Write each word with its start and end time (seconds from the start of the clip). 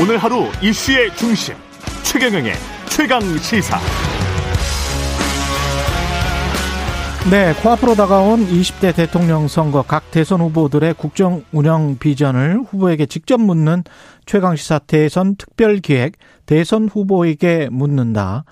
오늘 0.00 0.16
하루 0.16 0.44
이슈의 0.62 1.12
중심 1.16 1.56
최경영의 2.04 2.52
최강 2.88 3.20
시사. 3.38 3.80
네, 7.28 7.52
코앞으로 7.54 7.96
다가온 7.96 8.46
20대 8.46 8.94
대통령 8.94 9.48
선거 9.48 9.82
각 9.82 10.08
대선 10.12 10.40
후보들의 10.40 10.94
국정 10.94 11.42
운영 11.50 11.98
비전을 11.98 12.60
후보에게 12.68 13.06
직접 13.06 13.40
묻는 13.40 13.82
최강 14.24 14.54
시사 14.54 14.78
대선 14.78 15.34
특별 15.34 15.78
기획 15.78 16.12
대선 16.46 16.88
후보에게 16.88 17.68
묻는다. 17.72 18.44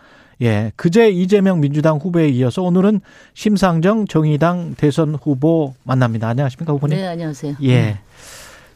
예, 0.43 0.73
그제 0.75 1.11
이재명 1.11 1.61
민주당 1.61 1.99
후보에 1.99 2.29
이어서 2.29 2.63
오늘은 2.63 3.01
심상정 3.35 4.09
정의당 4.09 4.75
대선 4.77 5.15
후보 5.15 5.75
만납니다. 5.85 6.27
안녕하십니까, 6.27 6.73
후보님? 6.73 6.99
네, 6.99 7.07
안녕하세요. 7.07 7.55
예. 7.63 8.01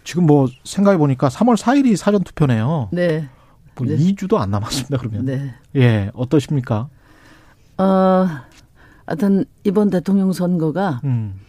지금 0.05 0.27
뭐 0.27 0.49
생각해 0.65 0.99
보니까 0.99 1.29
3월 1.29 1.57
4일이 1.57 1.97
사전 1.97 2.23
투표네요. 2.23 2.89
네. 2.93 3.29
뭐 3.77 3.87
네. 3.87 3.97
2주도 3.97 4.37
안 4.39 4.51
남았습니다, 4.51 4.99
그러면. 4.99 5.25
네. 5.25 5.55
예, 5.77 6.11
어떠십니까? 6.15 6.89
어, 7.79 8.27
하여튼 9.07 9.45
이번 9.65 9.91
대통령 9.91 10.33
선거가 10.33 11.01
음. 11.05 11.41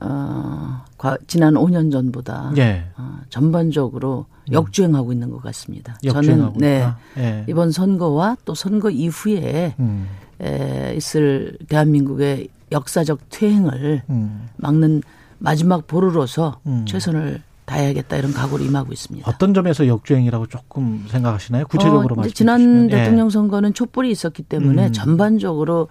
어, 0.00 0.84
과, 0.98 1.16
지난 1.26 1.54
5년 1.54 1.90
전보다 1.90 2.52
예. 2.56 2.86
어, 2.96 3.18
전반적으로 3.28 4.26
역주행하고 4.50 5.12
있는 5.12 5.30
것 5.30 5.42
같습니다. 5.42 5.98
역주행하고 6.04 6.58
저는 6.58 6.60
네. 6.60 6.86
예. 7.18 7.44
이번 7.48 7.72
선거와 7.72 8.36
또 8.44 8.54
선거 8.54 8.90
이후에 8.90 9.74
음. 9.78 10.06
에, 10.40 10.94
있을 10.96 11.56
대한민국의 11.68 12.48
역사적 12.72 13.20
퇴행을 13.30 14.02
음. 14.10 14.48
막는 14.56 15.02
마지막 15.38 15.86
보루로서 15.86 16.60
음. 16.66 16.84
최선을 16.86 17.42
다해야겠다 17.70 18.16
이런 18.16 18.32
각오를 18.32 18.66
임하고 18.66 18.92
있습니다. 18.92 19.30
어떤 19.30 19.54
점에서 19.54 19.86
역주행이라고 19.86 20.46
조금 20.48 21.06
생각하시나요? 21.08 21.66
구체적으로 21.68 22.14
어, 22.14 22.16
말씀해 22.16 22.34
지난 22.34 22.58
주시면. 22.58 22.90
예. 22.90 22.96
대통령 22.96 23.30
선거는 23.30 23.74
촛불이 23.74 24.10
있었기 24.10 24.42
때문에 24.42 24.88
음. 24.88 24.92
전반적으로 24.92 25.86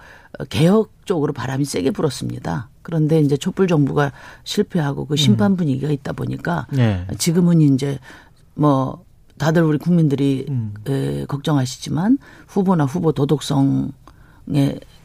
개혁 0.49 0.91
쪽으로 1.05 1.31
바람이 1.31 1.63
세게 1.63 1.91
불었습니다. 1.91 2.69
그런데 2.81 3.21
이제 3.21 3.37
촛불 3.37 3.67
정부가 3.67 4.11
실패하고 4.43 5.05
그 5.05 5.15
심판 5.15 5.55
분위기가 5.55 5.89
있다 5.89 6.11
보니까 6.11 6.67
예. 6.77 7.07
지금은 7.17 7.61
이제 7.61 7.99
뭐 8.55 9.05
다들 9.37 9.63
우리 9.63 9.77
국민들이 9.77 10.45
음. 10.49 10.73
에, 10.87 11.25
걱정하시지만 11.25 12.17
후보나 12.47 12.83
후보 12.83 13.13
도덕성의 13.13 13.91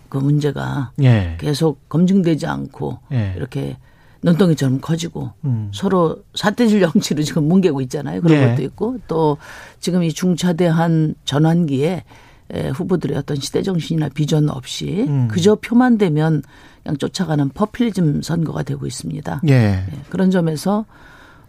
그 0.09 0.19
문제가 0.19 0.91
예. 1.03 1.37
계속 1.39 1.89
검증되지 1.89 2.47
않고 2.47 2.99
예. 3.13 3.35
이렇게 3.37 3.77
눈덩이처럼 4.25 4.81
커지고 4.81 5.33
음. 5.45 5.71
서로 5.73 6.17
사태질 6.35 6.81
정치로 6.81 7.23
지금 7.23 7.47
뭉개고 7.47 7.81
있잖아요. 7.83 8.23
그런 8.23 8.43
예. 8.43 8.49
것도 8.49 8.63
있고 8.63 8.99
또 9.07 9.37
지금 9.81 10.03
이 10.03 10.13
중차대한 10.13 11.15
전환기에 11.25 12.05
에, 12.51 12.69
후보들의 12.71 13.17
어떤 13.17 13.37
시대 13.37 13.63
정신이나 13.63 14.09
비전 14.09 14.49
없이 14.49 15.05
음. 15.09 15.29
그저 15.29 15.57
표만 15.57 15.99
되면 15.99 16.43
그냥 16.83 16.97
쫓아가는 16.97 17.49
퍼필즘 17.51 18.23
선거가 18.23 18.63
되고 18.63 18.87
있습니다. 18.87 19.43
예. 19.49 19.53
예, 19.53 19.85
그런 20.09 20.31
점에서 20.31 20.85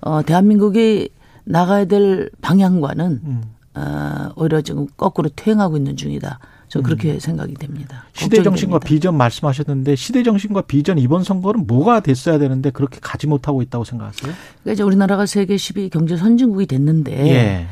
어 0.01 0.21
대한민국이 0.21 1.09
나가야 1.45 1.85
될 1.85 2.29
방향과는 2.41 3.21
음. 3.23 3.43
어 3.73 4.31
오히려 4.35 4.61
지금 4.61 4.87
거꾸로 4.97 5.29
퇴행하고 5.33 5.77
있는 5.77 5.95
중이다. 5.95 6.39
저 6.75 6.81
그렇게 6.81 7.19
생각이 7.19 7.53
됩니다. 7.53 8.05
음. 8.05 8.11
시대 8.13 8.43
정신과 8.43 8.79
됩니다. 8.79 8.87
비전 8.87 9.15
말씀하셨는데 9.15 9.95
시대 9.95 10.23
정신과 10.23 10.63
비전 10.63 10.97
이번 10.97 11.23
선거는 11.23 11.67
뭐가 11.67 12.01
됐어야 12.01 12.37
되는데 12.37 12.69
그렇게 12.69 12.99
가지 13.01 13.27
못하고 13.27 13.61
있다고 13.61 13.85
생각하세요? 13.85 14.33
그러니까 14.63 14.73
이제 14.73 14.83
우리나라가 14.83 15.25
세계 15.25 15.55
10위 15.55 15.89
경제 15.89 16.17
선진국이 16.17 16.65
됐는데 16.65 17.27
예. 17.27 17.67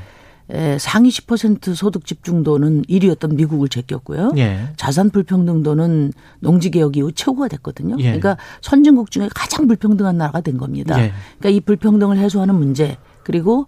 에, 0.49 0.77
상위 0.77 1.09
10% 1.09 1.75
소득 1.75 2.05
집중도는 2.05 2.83
1위였던 2.83 3.35
미국을 3.35 3.67
제꼈고요. 3.67 4.31
예. 4.37 4.69
자산 4.77 5.09
불평등도는 5.09 6.13
농지 6.39 6.71
개혁 6.71 6.95
이후 6.95 7.11
최고가 7.11 7.49
됐거든요. 7.49 7.97
예. 7.99 8.03
그러니까 8.03 8.37
선진국 8.61 9.11
중에 9.11 9.29
가장 9.35 9.67
불평등한 9.67 10.17
나라가 10.17 10.39
된 10.39 10.57
겁니다. 10.57 10.97
예. 11.01 11.11
그러니까 11.39 11.49
이 11.49 11.59
불평등을 11.59 12.17
해소하는 12.17 12.55
문제 12.55 12.97
그리고 13.23 13.67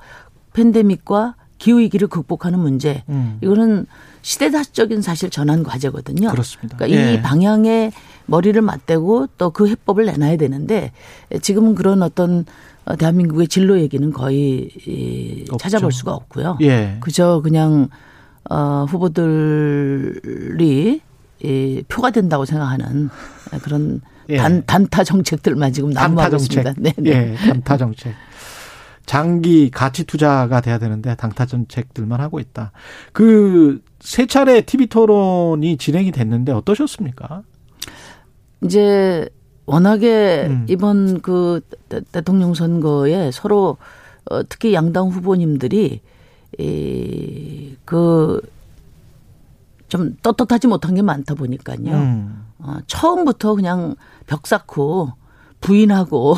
팬데믹과 0.53 1.35
기후 1.57 1.79
위기를 1.79 2.07
극복하는 2.07 2.59
문제 2.59 3.03
음. 3.09 3.37
이거는 3.41 3.85
시대사적인 4.25 5.03
사실 5.03 5.29
전환 5.29 5.61
과제거든요. 5.61 6.31
그렇습니다. 6.31 6.75
그러니까 6.77 6.99
예. 6.99 7.13
이 7.13 7.21
방향에 7.21 7.91
머리를 8.25 8.59
맞대고 8.59 9.27
또 9.37 9.51
그 9.51 9.67
해법을 9.67 10.07
내놔야 10.07 10.37
되는데 10.37 10.91
지금은 11.43 11.75
그런 11.75 12.01
어떤 12.01 12.43
어, 12.85 12.95
대한민국의 12.95 13.47
진로 13.47 13.79
얘기는 13.79 14.11
거의 14.11 14.71
이 14.87 15.45
없죠. 15.51 15.57
찾아볼 15.61 15.91
수가 15.91 16.13
없고요. 16.13 16.57
예. 16.61 16.97
그저 17.01 17.39
그냥 17.43 17.89
어 18.49 18.87
후보들이 18.89 21.01
이 21.43 21.83
표가 21.87 22.09
된다고 22.09 22.45
생각하는 22.45 23.11
그런 23.61 24.01
예. 24.29 24.37
단 24.37 24.63
단타 24.65 25.03
정책들만 25.03 25.71
지금 25.71 25.93
단타 25.93 26.07
난무하고 26.07 26.37
정책. 26.39 26.65
있습니다. 26.65 26.73
네, 26.81 26.93
네. 26.97 27.33
예. 27.33 27.35
단타 27.47 27.77
정책. 27.77 28.15
장기 29.05 29.69
가치 29.69 30.03
투자가 30.05 30.61
돼야 30.61 30.77
되는데 30.79 31.15
당타 31.15 31.45
정책들만 31.45 32.19
하고 32.21 32.39
있다. 32.39 32.71
그 33.13 33.81
세 34.01 34.27
차례 34.27 34.61
TV 34.61 34.85
토론이 34.85 35.77
진행이 35.77 36.11
됐는데 36.11 36.51
어떠셨습니까? 36.51 37.41
이제 38.63 39.27
워낙에 39.65 40.45
음. 40.47 40.65
이번 40.69 41.21
그 41.21 41.61
대- 41.89 42.01
대통령 42.11 42.53
선거에 42.53 43.31
서로 43.31 43.77
어, 44.29 44.43
특히 44.47 44.75
양당 44.75 45.07
후보님들이 45.09 46.01
이그 46.59 48.41
좀 49.87 50.15
떳떳하지 50.21 50.67
못한 50.67 50.93
게 50.95 51.01
많다 51.01 51.33
보니까요. 51.35 51.77
음. 51.91 52.45
어, 52.59 52.77
처음부터 52.87 53.55
그냥 53.55 53.95
벽 54.27 54.45
쌓고 54.47 55.13
부인하고 55.61 56.35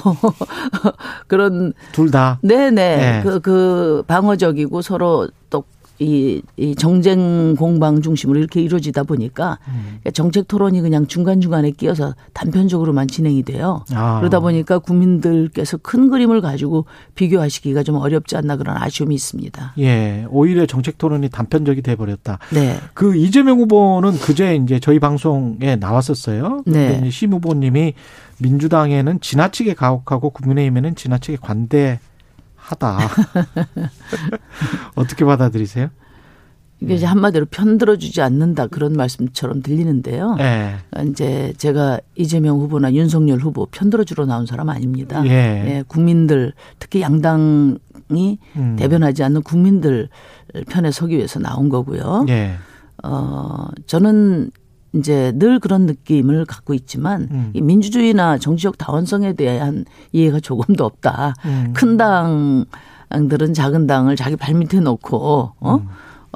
그런 1.27 1.73
둘 1.91 2.11
다. 2.11 2.39
네네 2.41 2.71
네. 2.71 3.21
그 3.23 3.39
그 3.39 4.03
방어적이고 4.07 4.81
서로 4.81 5.27
또 5.49 5.63
이, 5.99 6.41
이 6.57 6.75
정쟁 6.75 7.55
공방 7.55 8.01
중심으로 8.01 8.39
이렇게 8.39 8.61
이루어지다 8.61 9.03
보니까 9.03 9.57
음. 9.67 9.99
정책 10.13 10.47
토론이 10.47 10.81
그냥 10.81 11.07
중간중간에 11.07 11.71
끼어서 11.71 12.13
단편적으로만 12.33 13.07
진행이 13.07 13.43
돼요. 13.43 13.83
아. 13.93 14.19
그러다 14.19 14.39
보니까 14.39 14.79
국민들께서 14.79 15.77
큰 15.77 16.09
그림을 16.09 16.41
가지고 16.41 16.85
비교하시기가 17.15 17.83
좀 17.83 17.95
어렵지 17.95 18.37
않나 18.37 18.57
그런 18.57 18.77
아쉬움이 18.77 19.15
있습니다. 19.15 19.73
예. 19.79 20.25
오히려 20.29 20.65
정책 20.65 20.97
토론이 20.97 21.29
단편적이 21.29 21.81
돼 21.81 21.95
버렸다. 21.95 22.39
네. 22.53 22.77
그 22.93 23.15
이재명 23.15 23.59
후보는 23.59 24.19
그제 24.19 24.55
이제 24.55 24.79
저희 24.79 24.99
방송에 24.99 25.77
나왔었어요. 25.77 26.63
네. 26.65 27.09
심 27.09 27.33
후보님이 27.33 27.93
민주당에는 28.39 29.19
지나치게 29.19 29.73
가혹하고 29.73 30.29
국민의힘에는 30.29 30.95
지나치게 30.95 31.39
관대 31.41 31.99
하다. 32.67 32.99
어떻게 34.95 35.23
받아들이세요? 35.23 35.89
이게 36.79 36.93
이제 36.93 37.05
한마디로 37.05 37.47
편들어주지 37.49 38.21
않는다 38.21 38.67
그런 38.67 38.93
말씀처럼 38.93 39.61
들리는데요. 39.63 40.37
예. 40.39 40.75
이제 41.07 41.53
제가 41.57 41.99
이재명 42.15 42.59
후보나 42.59 42.93
윤석열 42.93 43.39
후보 43.39 43.65
편들어주러 43.67 44.25
나온 44.25 44.45
사람 44.45 44.69
아닙니다. 44.69 45.25
예. 45.25 45.83
국민들 45.87 46.53
특히 46.77 47.01
양당이 47.01 47.79
음. 48.57 48.75
대변하지 48.77 49.23
않는 49.23 49.41
국민들 49.41 50.09
편에 50.69 50.91
서기 50.91 51.17
위해서 51.17 51.39
나온 51.39 51.69
거고요. 51.69 52.25
예. 52.29 52.55
어, 53.03 53.67
저는 53.87 54.51
이제 54.97 55.31
늘 55.35 55.59
그런 55.59 55.85
느낌을 55.85 56.45
갖고 56.45 56.73
있지만 56.73 57.27
음. 57.31 57.51
이 57.53 57.61
민주주의나 57.61 58.37
정치적 58.37 58.77
다원성에 58.77 59.33
대한 59.33 59.85
이해가 60.11 60.39
조금도 60.39 60.83
없다. 60.85 61.35
음. 61.45 61.73
큰 61.75 61.97
당들은 61.97 63.53
작은 63.53 63.87
당을 63.87 64.15
자기 64.15 64.35
발밑에 64.35 64.79
놓고 64.81 65.51
어? 65.59 65.75
음. 65.75 65.87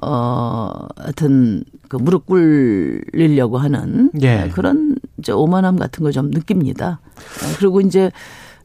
어, 0.03 0.71
하여튼 0.97 1.63
그 1.89 1.97
무릎 1.97 2.25
꿇리려고 2.25 3.57
하는 3.57 4.09
예. 4.21 4.49
그런 4.53 4.95
이제 5.17 5.31
오만함 5.31 5.77
같은 5.77 6.03
거좀 6.03 6.31
느낍니다. 6.31 6.99
어, 7.17 7.55
그리고 7.59 7.81
이제 7.81 8.09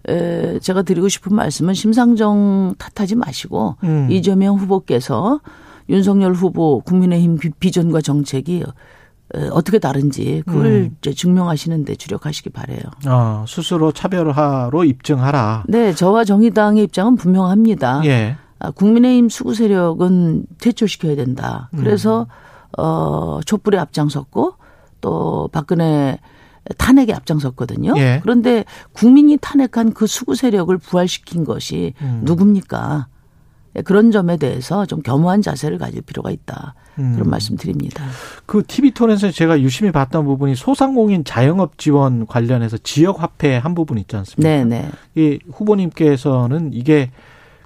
에, 0.09 0.59
제가 0.61 0.83
드리고 0.83 1.09
싶은 1.09 1.35
말씀은 1.35 1.75
심상정 1.75 2.75
탓하지 2.79 3.17
마시고 3.17 3.75
음. 3.83 4.09
이재명 4.11 4.57
후보께서 4.57 5.41
윤석열 5.89 6.33
후보 6.33 6.81
국민의힘 6.81 7.39
비- 7.39 7.51
비전과 7.51 8.01
정책이 8.03 8.59
에, 8.59 8.65
어떻게 9.51 9.79
다른지 9.79 10.43
그걸 10.47 10.67
음. 10.67 10.97
이제 10.99 11.13
증명하시는데 11.13 11.97
주력하시기 11.97 12.51
바래요. 12.51 12.81
어, 13.07 13.45
스스로 13.49 13.93
차별화로 13.93 14.85
입증하라. 14.85 15.65
네, 15.69 15.93
저와 15.95 16.25
정의당의 16.25 16.85
입장은 16.85 17.17
분명합니다. 17.17 18.03
예. 18.05 18.37
아, 18.59 18.71
국민의힘 18.71 19.29
수구 19.29 19.55
세력은 19.55 20.47
퇴출시켜야 20.59 21.17
된다. 21.17 21.69
그래서 21.77 22.27
어 22.79 23.41
촛불에 23.45 23.79
앞장섰고 23.79 24.55
또 25.01 25.49
박근혜 25.53 26.19
탄핵에 26.79 27.13
앞장섰거든요. 27.13 27.95
예. 27.97 28.21
그런데 28.23 28.65
국민이 28.93 29.37
탄핵한 29.41 29.93
그 29.93 30.07
수구 30.07 30.35
세력을 30.35 30.77
부활시킨 30.79 31.45
것이 31.45 31.95
음. 32.01 32.23
누굽니까? 32.25 33.09
그런 33.85 34.11
점에 34.11 34.37
대해서 34.37 34.87
좀 34.87 35.03
겸허한 35.03 35.43
자세를 35.43 35.79
가질 35.79 36.03
필요가 36.03 36.31
있다. 36.31 36.75
그런 36.95 37.21
음. 37.21 37.31
말씀 37.31 37.57
드립니다. 37.57 38.05
그 38.47 38.63
TV 38.67 38.93
톤에서 38.93 39.31
제가 39.31 39.61
유심히 39.61 39.93
봤던 39.93 40.25
부분이 40.25 40.55
소상공인 40.55 41.25
자영업 41.25 41.77
지원 41.79 42.27
관련해서 42.27 42.79
지역 42.79 43.23
화폐 43.23 43.57
한 43.57 43.75
부분 43.75 43.99
있지 43.99 44.17
않습니까? 44.17 44.49
네, 44.49 44.65
네. 44.65 44.89
이 45.15 45.39
후보님께서는 45.53 46.71
이게 46.73 47.11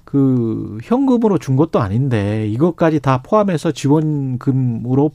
그 0.03 0.77
현금으로 0.83 1.37
준 1.37 1.55
것도 1.55 1.79
아닌데 1.79 2.45
이것까지 2.49 2.99
다 2.99 3.21
포함해서 3.23 3.71
지원금으로 3.71 5.11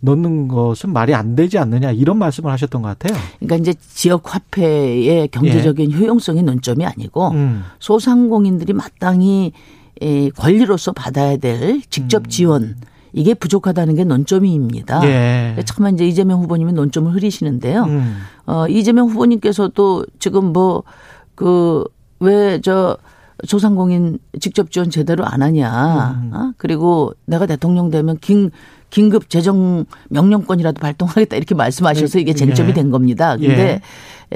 넣는 0.00 0.48
것은 0.48 0.92
말이 0.92 1.14
안 1.14 1.34
되지 1.34 1.56
않느냐 1.56 1.90
이런 1.92 2.18
말씀을 2.18 2.52
하셨던 2.52 2.82
것 2.82 2.88
같아요. 2.88 3.18
그러니까 3.40 3.56
이제 3.56 3.72
지역 3.94 4.34
화폐의 4.34 5.28
경제적인 5.28 5.94
효용성이 5.94 6.42
논점이 6.42 6.84
아니고 6.84 7.30
예. 7.32 7.36
음. 7.38 7.62
소상공인들이 7.78 8.74
마땅히 8.74 9.46
에, 9.46 9.52
권리로서 10.36 10.92
받아야 10.92 11.36
될 11.36 11.80
직접 11.90 12.28
지원 12.28 12.76
이게 13.12 13.32
부족하다는 13.34 13.94
게 13.94 14.04
논점입니다. 14.04 15.00
음. 15.00 15.04
예. 15.04 15.56
참 15.64 15.86
이제 15.94 16.06
이재명 16.06 16.40
후보님이 16.42 16.72
논점을 16.72 17.12
흐리시는데요. 17.12 17.84
음. 17.84 18.16
어, 18.46 18.66
이재명 18.68 19.08
후보님께서도 19.08 20.04
지금 20.18 20.52
뭐, 20.52 20.82
그, 21.34 21.84
왜 22.20 22.58
저 22.62 22.96
소상공인 23.44 24.18
직접 24.40 24.70
지원 24.70 24.90
제대로 24.90 25.24
안 25.24 25.42
하냐. 25.42 26.20
음. 26.22 26.30
어? 26.32 26.52
그리고 26.56 27.12
내가 27.26 27.46
대통령 27.46 27.90
되면 27.90 28.16
긴, 28.20 28.50
긴급 28.90 29.28
재정 29.28 29.84
명령권이라도 30.10 30.80
발동하겠다 30.80 31.36
이렇게 31.36 31.54
말씀하셔서 31.54 32.18
이게 32.20 32.32
쟁점이 32.32 32.70
예. 32.70 32.74
된 32.74 32.90
겁니다. 32.90 33.36
근데 33.36 33.80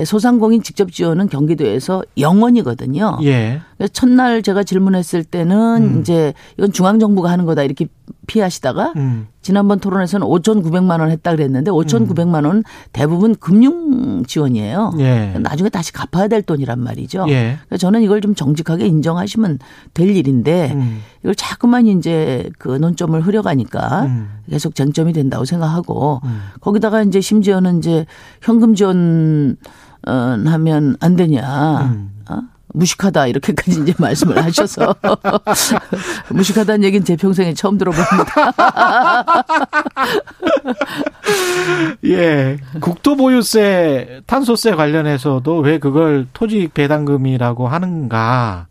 소상공인 0.04 0.62
직접 0.62 0.92
지원은 0.92 1.28
경기도에서 1.28 2.02
영원이거든요. 2.16 3.18
예. 3.24 3.60
그래서 3.76 3.92
첫날 3.92 4.42
제가 4.42 4.64
질문했을 4.64 5.24
때는 5.24 5.82
음. 5.82 6.00
이제 6.00 6.34
이건 6.56 6.72
중앙정부가 6.72 7.30
하는 7.30 7.44
거다 7.44 7.62
이렇게 7.62 7.86
피하시다가 8.26 8.92
음. 8.96 9.28
지난번 9.40 9.80
토론에서는 9.80 10.26
5,900만 10.26 11.00
원 11.00 11.10
했다 11.10 11.30
그랬는데 11.30 11.70
5,900만 11.70 12.44
원 12.44 12.64
대부분 12.92 13.34
금융 13.34 14.24
지원이에요. 14.26 14.92
예. 14.98 15.36
나중에 15.38 15.70
다시 15.70 15.92
갚아야 15.92 16.28
될 16.28 16.42
돈이란 16.42 16.80
말이죠. 16.80 17.26
예. 17.28 17.56
그래서 17.68 17.80
저는 17.80 18.02
이걸 18.02 18.20
좀 18.20 18.34
정직하게 18.34 18.86
인정하시면 18.86 19.58
될 19.94 20.14
일인데 20.14 20.72
음. 20.74 21.00
이걸 21.20 21.34
자꾸만 21.34 21.86
이제 21.86 22.50
그 22.58 22.68
논점을 22.68 23.18
흐려가니까 23.20 24.02
음. 24.04 24.28
계속 24.50 24.74
쟁점이 24.74 25.12
된다고 25.12 25.44
생각하고 25.44 26.20
음. 26.24 26.40
거기다가 26.60 27.02
이제 27.02 27.20
심지어는 27.20 27.78
이제 27.78 28.06
현금 28.42 28.74
지원 28.74 29.56
어, 29.56 29.56
하면 30.04 30.96
안 31.00 31.16
되냐. 31.16 31.82
음. 31.82 32.10
어? 32.30 32.40
무식하다 32.74 33.26
이렇게까지 33.28 33.82
이제 33.82 33.94
말씀을 33.98 34.42
하셔서 34.44 34.94
무식하다는 36.30 36.84
얘기는 36.84 37.04
제 37.04 37.16
평생에 37.16 37.54
처음 37.54 37.78
들어봅니다. 37.78 38.52
예. 42.04 42.58
국토보유세, 42.80 44.22
탄소세 44.26 44.72
관련해서도 44.72 45.58
왜 45.58 45.78
그걸 45.78 46.26
토지 46.32 46.68
배당금이라고 46.72 47.68
하는가. 47.68 48.66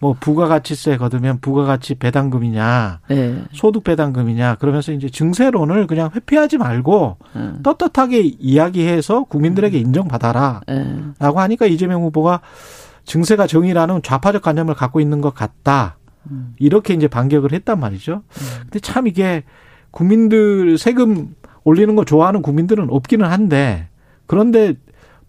뭐 0.00 0.14
부가가치세 0.18 0.96
거두면 0.96 1.40
부가가치 1.40 1.96
배당금이냐, 1.96 3.00
네. 3.08 3.44
소득 3.52 3.84
배당금이냐, 3.84 4.56
그러면서 4.56 4.92
이제 4.92 5.08
증세론을 5.08 5.86
그냥 5.86 6.10
회피하지 6.14 6.58
말고 6.58 7.16
음. 7.36 7.60
떳떳하게 7.62 8.20
이야기해서 8.20 9.24
국민들에게 9.24 9.76
인정받아라. 9.78 10.60
네. 10.68 10.98
라고 11.18 11.40
하니까 11.40 11.66
이재명 11.66 12.02
후보가 12.02 12.40
증세가 13.04 13.46
정의라는 13.46 14.02
좌파적 14.02 14.42
관념을 14.42 14.74
갖고 14.74 15.00
있는 15.00 15.20
것 15.20 15.34
같다. 15.34 15.96
이렇게 16.58 16.92
이제 16.92 17.08
반격을 17.08 17.52
했단 17.52 17.80
말이죠. 17.80 18.22
근데 18.62 18.80
참 18.80 19.06
이게 19.06 19.44
국민들 19.90 20.76
세금 20.76 21.34
올리는 21.64 21.96
거 21.96 22.04
좋아하는 22.04 22.42
국민들은 22.42 22.88
없기는 22.90 23.26
한데 23.26 23.88
그런데 24.26 24.74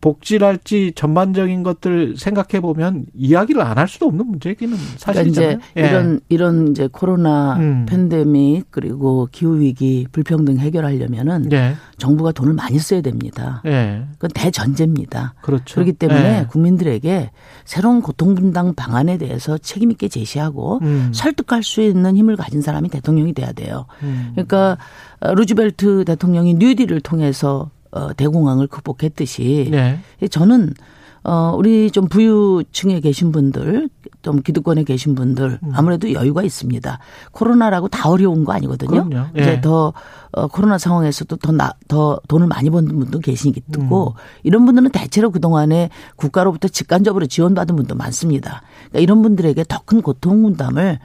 복지랄지 0.02 0.94
전반적인 0.96 1.64
것들 1.64 2.16
생각해 2.18 2.62
보면 2.62 3.06
이야기를 3.16 3.62
안 3.62 3.80
할 3.80 3.88
수도 3.88 4.08
없는 4.08 4.26
문제기는 4.26 4.76
그러니까 4.76 5.00
사실이잖아요. 5.00 5.60
이제 5.72 5.82
이런 5.88 6.20
이런 6.28 6.68
이제 6.72 6.90
코로나 6.92 7.56
음. 7.56 7.86
팬데믹 7.88 8.68
그리고 8.72 9.30
기후 9.32 9.60
위기 9.60 10.06
불평등 10.12 10.58
해결하려면은 10.58 11.50
예. 11.54 11.76
정부가 11.98 12.34
돈을 12.34 12.54
많이 12.54 12.78
써야 12.78 13.00
됩니다. 13.02 13.62
예. 13.66 14.04
그건 14.14 14.32
대전제입니다. 14.34 15.36
그렇죠. 15.42 15.76
그렇기 15.76 15.94
때문에 15.94 16.40
예. 16.42 16.46
국민들에게 16.50 17.32
새로운 17.64 18.02
고통 18.02 18.36
분담 18.36 18.74
방안에 18.74 19.18
대해서 19.18 19.58
책임 19.58 19.92
있게 19.92 20.10
제시하고 20.10 20.80
음. 20.82 21.12
설득할 21.14 21.64
수 21.64 21.82
있는 21.82 22.18
힘을 22.18 22.36
가진 22.36 22.62
사람이 22.62 22.90
대통령이 22.90 23.34
돼야 23.34 23.54
돼요. 23.54 23.86
음. 24.04 24.32
그러니까 24.34 24.78
어, 25.22 25.34
루즈벨트 25.34 26.04
대통령이 26.06 26.56
뉴딜을 26.56 27.00
통해서 27.00 27.70
어, 27.92 28.14
대공황을 28.14 28.68
극복했듯이 28.68 29.70
예. 29.74 30.28
저는 30.28 30.74
어 31.22 31.54
우리 31.58 31.92
좀 31.92 32.08
부유층에 32.08 33.02
계신 33.02 33.34
분들 33.34 33.90
좀 34.22 34.42
기득권에 34.42 34.84
계신 34.86 35.16
분들 35.16 35.60
음. 35.62 35.72
아무래도 35.74 36.14
여유가 36.14 36.44
있습니다. 36.44 36.98
코로나라고 37.32 37.90
다 37.90 38.10
어려운 38.10 38.46
거 38.46 38.54
아니거든요. 38.54 39.10
예. 39.36 39.42
이제 39.42 39.62
더 39.62 39.92
어, 40.32 40.48
코로나 40.48 40.78
상황에서도 40.78 41.36
더, 41.38 41.52
나, 41.52 41.74
더 41.90 42.22
돈을 42.30 42.48
많이 42.48 42.70
버는 42.70 42.98
분도 42.98 43.20
계시기 43.20 43.62
음. 43.66 43.72
때고 43.72 44.16
이런 44.44 44.66
분들은 44.66 44.92
대체로 44.92 45.30
그동안에 45.32 45.90
국가로부터 46.16 46.70
직간접으로 46.70 47.26
지원받은 47.26 47.76
분도 47.76 47.96
많습니다. 47.96 48.62
그러니까 48.90 49.00
이런 49.00 49.22
분들에게 49.22 49.64
더 49.68 49.80
큰 49.86 50.02
고통 50.02 50.44
분담을 50.44 51.00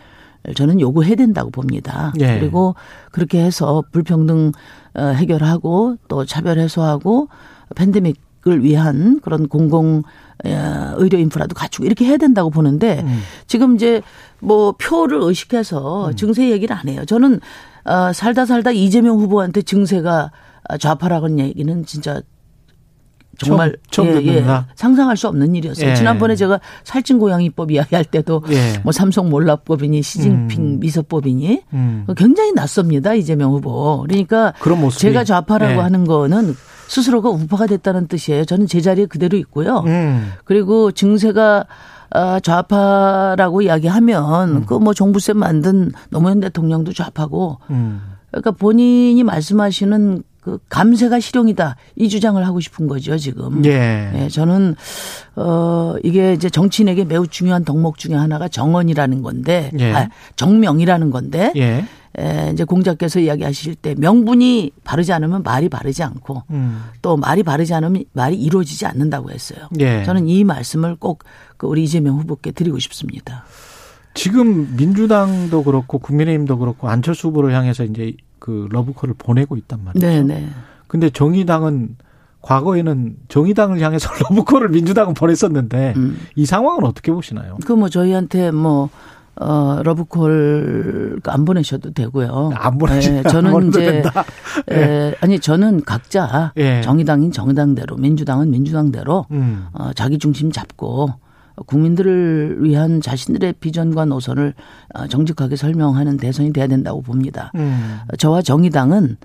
저는 0.55 0.81
요구해야 0.81 1.15
된다고 1.15 1.51
봅니다. 1.51 2.13
예. 2.21 2.39
그리고 2.39 2.75
그렇게 3.13 3.43
해서 3.43 3.83
불평등 3.93 4.53
어, 4.95 5.03
해결하고 5.03 5.97
또 6.09 6.25
차별 6.25 6.59
해소하고 6.59 7.29
팬데믹을 7.75 8.63
위한 8.63 9.21
그런 9.21 9.49
공공 9.49 10.03
어, 10.45 10.93
의료 10.97 11.19
인프라도 11.19 11.55
갖추고 11.55 11.87
이렇게 11.87 12.05
해야 12.05 12.17
된다고 12.17 12.51
보는데 12.51 13.01
음. 13.05 13.21
지금 13.47 13.77
이제 13.77 14.03
뭐 14.41 14.73
표를 14.73 15.21
의식해서 15.23 16.13
증세 16.15 16.51
얘기를 16.51 16.77
안 16.77 16.89
해요. 16.89 17.05
저는 17.07 17.41
어, 17.85 18.13
살다 18.13 18.45
살다 18.45 18.73
이재명 18.73 19.19
후보한테 19.19 19.63
증세가 19.63 20.31
좌파라는 20.79 21.39
얘기는 21.39 21.85
진짜 21.85 22.21
정말 23.39 23.77
처음- 23.91 24.13
처음 24.13 24.25
듣는다. 24.25 24.67
상상할 24.75 25.17
수 25.17 25.29
없는 25.29 25.55
일이었어요. 25.55 25.91
예. 25.91 25.95
지난번에 25.95 26.37
제가 26.37 26.61
살찐 26.85 27.19
고양이법 27.19 27.71
이야기할 27.71 28.05
때도 28.05 28.43
예. 28.51 28.81
뭐 28.83 28.93
삼성 28.93 29.31
몰라법이니 29.31 30.03
시진핑 30.03 30.81
미서법이니 30.81 31.63
음. 31.73 32.07
굉장히 32.17 32.53
낯섭니다 32.53 33.15
이재명 33.15 33.53
후보. 33.53 34.03
그러니까. 34.07 34.53
제가 34.99 35.25
좌파라고 35.25 35.75
예. 35.75 35.79
하는 35.79 36.05
거는 36.05 36.55
스스로가 36.89 37.31
우파가 37.31 37.67
됐다는 37.67 38.09
뜻이에요. 38.09 38.45
저는 38.45 38.67
제 38.67 38.81
자리에 38.81 39.07
그대로 39.07 39.37
있고요. 39.39 39.83
음. 39.87 40.33
그리고 40.45 40.93
증세가 40.93 41.65
아, 42.11 42.39
좌파라고 42.39 43.63
이야기하면 43.63 44.67
그 44.67 44.79
뭐 44.79 44.93
종부세 44.95 45.33
만든 45.33 45.91
노무현 46.11 46.41
대통령도 46.41 46.93
좌파고 46.93 47.59
음. 47.71 48.01
그러니까 48.31 48.51
본인이 48.53 49.23
말씀하시는 49.25 50.23
그 50.45 50.59
감세가 50.69 51.21
실용이다 51.21 51.77
이 51.97 52.09
주장을 52.09 52.45
하고 52.47 52.61
싶은 52.61 52.87
거죠 52.87 53.17
지금. 53.17 53.65
예. 53.65 54.13
예, 54.15 54.29
저는 54.29 54.77
어 55.37 55.95
이게 56.05 56.35
이제 56.35 56.51
정치인에게 56.51 57.05
매우 57.07 57.27
중요한 57.27 57.65
덕목 57.65 57.99
중에 57.99 58.15
하나가 58.15 58.49
정언이라는 58.49 59.23
건데, 59.23 59.71
예. 59.79 59.93
아, 59.93 60.09
정명이라는 60.37 61.11
건데, 61.11 61.53
예. 61.57 61.85
에, 62.17 62.51
이제 62.53 62.63
공자께서 62.63 63.19
이야기하실 63.19 63.75
때 63.75 63.97
명분이 63.99 64.71
바르지 64.85 65.13
않으면 65.13 65.43
말이 65.43 65.69
바르지 65.69 66.05
않고 66.05 66.45
음. 66.51 66.85
또 67.03 67.17
말이 67.17 67.43
바르지 67.43 67.75
않으면 67.75 68.05
말이 68.13 68.37
이루어지지 68.37 68.87
않는다고 68.87 69.33
했어요. 69.33 69.59
예. 69.81 70.05
저는 70.05 70.29
이 70.29 70.45
말씀을 70.45 70.95
꼭 70.95 71.25
그 71.57 71.67
우리 71.67 71.85
이재명 71.85 72.19
후보께 72.19 72.51
드리고 72.51 72.79
싶습니다. 72.79 73.45
지금 74.15 74.77
민주당도 74.77 75.65
그렇고 75.65 75.99
국민의힘도 75.99 76.59
그렇고 76.59 76.89
안철수 76.89 77.29
후보를 77.29 77.55
향해서 77.55 77.85
이제 77.85 78.13
그 78.45 78.69
러브콜을 78.71 79.15
보내고 79.17 79.57
있단 79.57 79.81
말이죠. 79.83 80.07
네, 80.07 80.23
네. 80.23 80.47
근데 80.87 81.09
정의당은 81.09 81.97
과거에는 82.43 83.17
정의당을 83.29 83.81
향해서 83.81 84.11
러브콜을 84.29 84.69
민주당은 84.69 85.15
보냈었는데 85.15 85.95
음. 85.97 86.19
이 86.37 86.45
상황은 86.45 86.85
어떻게 86.85 87.11
보시나요? 87.11 87.57
그 87.65 87.73
뭐 87.75 87.89
저희한테 87.89 88.51
뭐 88.51 88.91
어, 89.37 89.81
러브콜 89.83 91.21
안 91.25 91.45
보내셔도 91.47 91.93
되고요. 91.93 92.51
안 92.55 92.77
보내시- 92.79 93.13
예, 93.15 93.19
안 93.19 93.25
저는 93.25 93.69
이제 93.69 93.81
된다. 93.93 94.25
에, 94.71 95.15
아니 95.23 95.41
저는 95.41 95.85
각자 95.85 96.53
예. 96.59 96.83
정의당인 96.83 97.33
정당대로 97.33 97.97
민주당은 97.97 98.51
민주당대로 98.51 99.25
음. 99.31 99.67
어, 99.73 99.93
자기 99.95 100.19
중심 100.19 100.53
잡고 100.53 101.15
국민들을 101.67 102.59
위한 102.61 103.01
자신들의 103.01 103.55
비전과 103.61 104.07
노선을 104.07 104.55
어, 104.95 105.07
정직하게 105.07 105.57
설명하는 105.57 106.17
대선이 106.17 106.53
돼야 106.53 106.67
된다고 106.67 107.01
봅니다. 107.03 107.53
음. 107.55 107.99
저와 108.19 108.43
정의당은 108.43 109.17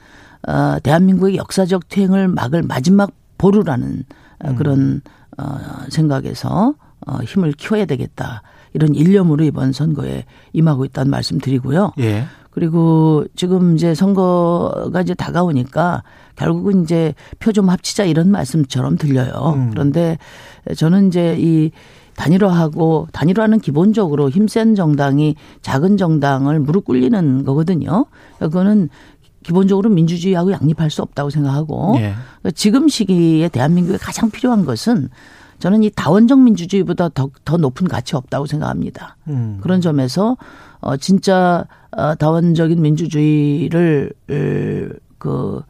어, 0.48 0.78
대한민국의 0.82 1.36
역사적 1.38 1.90
퇴행을 1.90 2.28
막을 2.28 2.64
마지막 2.64 3.12
보루라는 3.38 4.04
어, 4.44 4.56
그런 4.56 5.02
어, 5.38 5.58
생각에서 5.90 6.76
어, 7.08 7.18
힘을 7.24 7.54
키워야 7.54 7.86
되겠다. 7.86 8.44
이런 8.74 8.94
일념으로 8.94 9.44
이번 9.44 9.74
선거에 9.74 10.26
임하고 10.54 10.86
있다는 10.86 11.10
말씀 11.10 11.40
드리고요. 11.40 11.94
예. 12.00 12.26
그리고 12.52 13.26
지금 13.36 13.76
이제 13.76 13.96
선거가 13.96 15.02
이제 15.02 15.14
다가오니까 15.14 16.04
결국은 16.36 16.84
이제 16.84 17.14
표 17.40 17.52
좀 17.52 17.70
합치자 17.70 18.04
이런 18.06 18.30
말씀처럼 18.32 18.98
들려요. 18.98 19.54
음. 19.56 19.70
그런데 19.72 20.18
저는 20.76 21.08
이제 21.08 21.36
이 21.40 21.72
단일화하고 22.20 23.08
단일화는 23.14 23.62
기본적으로 23.62 24.30
힘센 24.30 24.76
정당이 24.76 25.36
작은 25.62 25.96
정당을 25.96 26.60
무릎 26.60 26.84
꿇리는 26.84 27.46
거거든요. 27.46 28.06
그거는 28.40 28.90
기본적으로 29.42 29.90
민주주의하고 29.90 30.52
양립할 30.52 30.90
수 30.92 31.02
없다고 31.02 31.30
생각하고 31.30 31.96
예. 32.00 32.14
지금 32.54 32.90
시기에 32.90 33.48
대한민국에 33.48 33.98
가장 33.98 34.30
필요한 34.32 34.66
것은 34.66 35.08
저는 35.60 35.82
이 35.84 35.90
다원적 35.90 36.40
민주주의보다 36.40 37.08
더, 37.10 37.30
더 37.46 37.56
높은 37.56 37.88
가치 37.88 38.18
없다고 38.18 38.48
생각합니다. 38.48 39.16
음. 39.30 39.60
그런 39.62 39.80
점에서 39.80 40.36
어 40.82 40.98
진짜 40.98 41.66
어 41.92 42.16
다원적인 42.16 42.82
민주주의를 42.82 44.12
그 45.18 45.62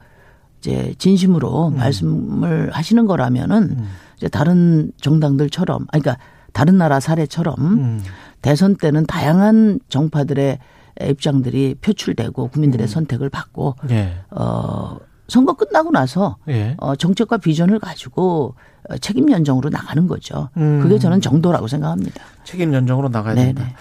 이제 0.60 0.96
진심으로 0.98 1.68
음. 1.70 1.78
말씀을 1.78 2.72
하시는 2.72 3.06
거라면은 3.06 3.64
음. 3.78 3.90
이제 4.18 4.28
다른 4.28 4.92
정당들처럼 5.00 5.86
아니 5.92 6.02
그러니까 6.02 6.24
다른 6.54 6.78
나라 6.78 7.00
사례처럼 7.00 7.56
음. 7.60 8.04
대선 8.42 8.76
때는 8.76 9.06
다양한 9.06 9.80
정파들의 9.90 10.60
입장들이 11.02 11.76
표출되고 11.82 12.50
국민들의 12.50 12.86
음. 12.86 12.88
선택을 12.88 13.30
받고 13.30 13.76
예. 13.92 14.14
어 14.32 14.98
선거 15.28 15.54
끝나고 15.54 15.92
나서 15.92 16.38
예. 16.50 16.76
어 16.78 16.96
정책과 16.96 17.38
비전을 17.38 17.80
가지고 17.80 18.56
어, 18.90 18.98
책임 18.98 19.32
연정으로 19.32 19.70
나가는 19.70 20.08
거죠. 20.08 20.50
음. 20.58 20.80
그게 20.82 20.98
저는 21.00 21.22
정도라고 21.22 21.68
생각합니다. 21.68 22.24
책임 22.44 22.74
연정으로 22.74 23.10
나가야 23.10 23.36
네네. 23.36 23.54
된다. 23.54 23.72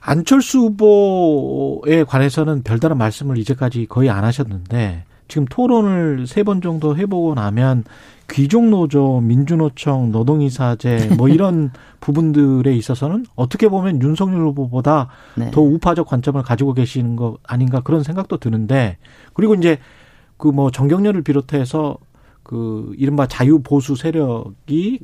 안철수 0.00 0.58
후보에 0.60 2.04
관해서는 2.04 2.62
별다른 2.62 2.96
말씀을 2.98 3.38
이제까지 3.38 3.86
거의 3.86 4.10
안 4.10 4.24
하셨는데 4.24 5.04
지금 5.34 5.46
토론을 5.46 6.28
세 6.28 6.44
번 6.44 6.60
정도 6.60 6.96
해보고 6.96 7.34
나면 7.34 7.82
귀족노조, 8.30 9.20
민주노총, 9.22 10.12
노동이사제 10.12 11.14
뭐 11.18 11.28
이런 11.28 11.72
부분들에 12.00 12.72
있어서는 12.72 13.24
어떻게 13.34 13.68
보면 13.68 14.00
윤석열 14.00 14.42
후보보다 14.46 15.08
네. 15.36 15.50
더 15.50 15.60
우파적 15.60 16.06
관점을 16.06 16.40
가지고 16.42 16.72
계시는 16.74 17.16
거 17.16 17.38
아닌가 17.42 17.80
그런 17.80 18.04
생각도 18.04 18.36
드는데 18.36 18.98
그리고 19.32 19.54
이제 19.54 19.78
그 20.36 20.50
뭐 20.52 20.70
정경련을 20.70 21.22
비롯해서 21.22 21.98
그 22.44 22.92
이른바 22.96 23.26
자유 23.26 23.60
보수 23.60 23.96
세력이 23.96 25.00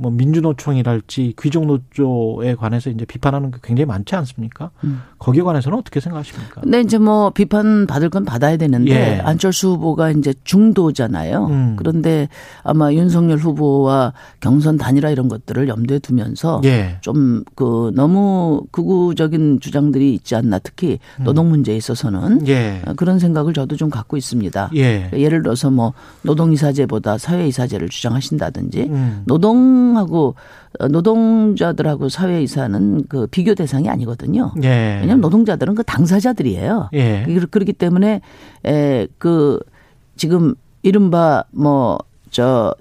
뭐 0.00 0.10
민주노총이랄지 0.10 1.34
귀족노조에 1.38 2.54
관해서 2.54 2.88
이제 2.88 3.04
비판하는 3.04 3.50
게 3.50 3.58
굉장히 3.62 3.84
많지 3.84 4.16
않습니까? 4.16 4.70
음. 4.82 5.02
거기에 5.18 5.42
관해서는 5.42 5.76
어떻게 5.76 6.00
생각하십니까? 6.00 6.62
네, 6.64 6.80
이제 6.80 6.96
뭐 6.96 7.28
비판 7.28 7.86
받을 7.86 8.08
건 8.08 8.24
받아야 8.24 8.56
되는데 8.56 8.92
예. 8.92 9.20
안철수 9.20 9.72
후보가 9.72 10.12
이제 10.12 10.32
중도잖아요. 10.44 11.46
음. 11.48 11.76
그런데 11.76 12.30
아마 12.62 12.90
윤석열 12.94 13.36
후보와 13.36 14.14
경선 14.40 14.78
단일화 14.78 15.10
이런 15.10 15.28
것들을 15.28 15.68
염두에 15.68 15.98
두면서 15.98 16.62
예. 16.64 16.96
좀그 17.02 17.92
너무 17.94 18.62
극우적인 18.70 19.60
주장들이 19.60 20.14
있지 20.14 20.34
않나 20.34 20.60
특히 20.60 20.98
음. 21.18 21.24
노동 21.24 21.50
문제에 21.50 21.76
있어서는 21.76 22.48
예. 22.48 22.80
그런 22.96 23.18
생각을 23.18 23.52
저도 23.52 23.76
좀 23.76 23.90
갖고 23.90 24.16
있습니다. 24.16 24.70
예. 24.76 25.10
예를 25.12 25.42
들어서 25.42 25.70
뭐 25.70 25.92
노동이사제보다 26.22 27.18
사회이사제를 27.18 27.90
주장하신다든지 27.90 28.84
음. 28.84 29.22
노동 29.26 29.89
노동하고 29.90 30.34
어, 30.78 30.88
노동자들하고 30.88 32.08
사회이사는 32.08 33.04
그 33.08 33.26
비교 33.26 33.54
대상이 33.54 33.88
아니거든요. 33.88 34.52
예. 34.62 34.98
왜냐하면 35.00 35.20
노동자들은 35.20 35.74
그 35.74 35.82
당사자들이에요. 35.82 36.90
예. 36.94 37.24
그렇기 37.50 37.72
때문에 37.72 38.20
에그 38.64 39.60
지금 40.16 40.54
이른바 40.82 41.44
뭐저 41.50 42.74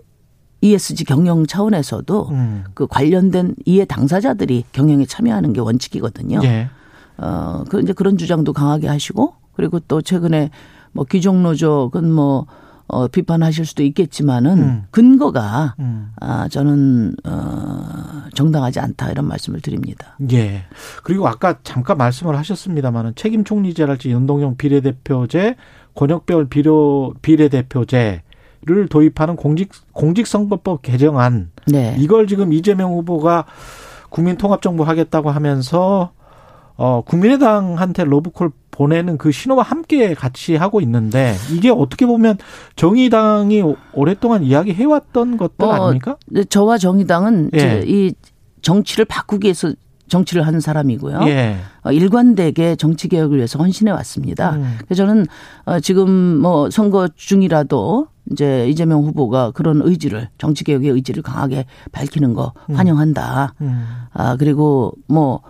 ESG 0.61 1.05
경영 1.05 1.45
차원에서도 1.45 2.27
음. 2.31 2.63
그 2.73 2.85
관련된 2.87 3.55
이해 3.65 3.85
당사자들이 3.85 4.65
경영에 4.71 5.05
참여하는 5.05 5.53
게 5.53 5.61
원칙이거든요. 5.61 6.41
예. 6.43 6.69
어, 7.17 7.63
그 7.69 7.81
이제 7.81 7.93
그런 7.93 8.17
주장도 8.17 8.53
강하게 8.53 8.87
하시고 8.87 9.33
그리고 9.53 9.79
또 9.79 10.01
최근에 10.01 10.51
뭐 10.91 11.05
귀족 11.05 11.35
노조 11.37 11.89
그건 11.91 12.11
뭐 12.11 12.45
어, 12.89 13.07
비판하실 13.07 13.65
수도 13.65 13.83
있겠지만은 13.83 14.57
음. 14.57 14.83
근거가 14.89 15.75
음. 15.79 16.11
아, 16.19 16.47
저는 16.49 17.15
어, 17.23 18.23
정당하지 18.33 18.79
않다 18.79 19.11
이런 19.11 19.27
말씀을 19.27 19.61
드립니다. 19.61 20.17
예. 20.31 20.63
그리고 21.03 21.27
아까 21.27 21.59
잠깐 21.63 21.97
말씀을 21.97 22.35
하셨습니다만은 22.37 23.13
책임 23.15 23.43
총리제랄지 23.43 24.11
연동형 24.11 24.57
비례대표제, 24.57 25.55
권역별 25.95 26.49
비료 26.49 27.13
비례대표제 27.21 28.23
를 28.61 28.89
도입하는 28.89 29.37
공직 29.37 29.71
공직선거법 29.93 30.81
개정안. 30.81 31.49
네. 31.65 31.95
이걸 31.97 32.27
지금 32.27 32.51
이재명 32.51 32.91
후보가 32.91 33.45
국민통합정부 34.09 34.83
하겠다고 34.83 35.31
하면서 35.31 36.11
어 36.75 37.01
국민의당한테 37.05 38.03
로브콜 38.03 38.51
보내는 38.79 39.17
그 39.17 39.33
신호와 39.33 39.61
함께 39.61 40.13
같이 40.13 40.55
하고 40.55 40.79
있는데 40.79 41.35
이게 41.51 41.69
어떻게 41.69 42.05
보면 42.05 42.37
정의당이 42.77 43.61
오랫동안 43.91 44.41
이야기해왔던 44.43 45.35
것들 45.35 45.65
어, 45.65 45.71
아닙니까? 45.71 46.15
저와 46.47 46.77
정의당은 46.77 47.51
예. 47.55 47.83
이 47.85 48.13
정치를 48.61 49.03
바꾸기 49.03 49.47
위해서 49.47 49.73
정치를 50.07 50.47
하는 50.47 50.61
사람이고요. 50.61 51.19
예. 51.27 51.57
어, 51.83 51.91
일관되게 51.91 52.77
정치 52.77 53.09
개혁을 53.09 53.37
위해서 53.37 53.59
헌신해 53.59 53.91
왔습니다. 53.91 54.51
음. 54.51 54.77
그래서 54.85 55.05
저는 55.05 55.25
어, 55.65 55.81
지금 55.81 56.09
뭐 56.39 56.69
선거 56.69 57.09
중이라도 57.13 58.07
이제 58.31 58.65
이재명 58.69 59.03
후보가 59.03 59.51
그런 59.51 59.81
의지를 59.83 60.29
정치 60.37 60.63
개혁의 60.63 60.89
의지를 60.91 61.21
강하게 61.21 61.65
밝히는 61.91 62.33
거 62.33 62.53
음. 62.69 62.75
환영한다. 62.75 63.55
음. 63.59 63.85
아 64.13 64.37
그리고 64.37 64.93
뭐 65.07 65.41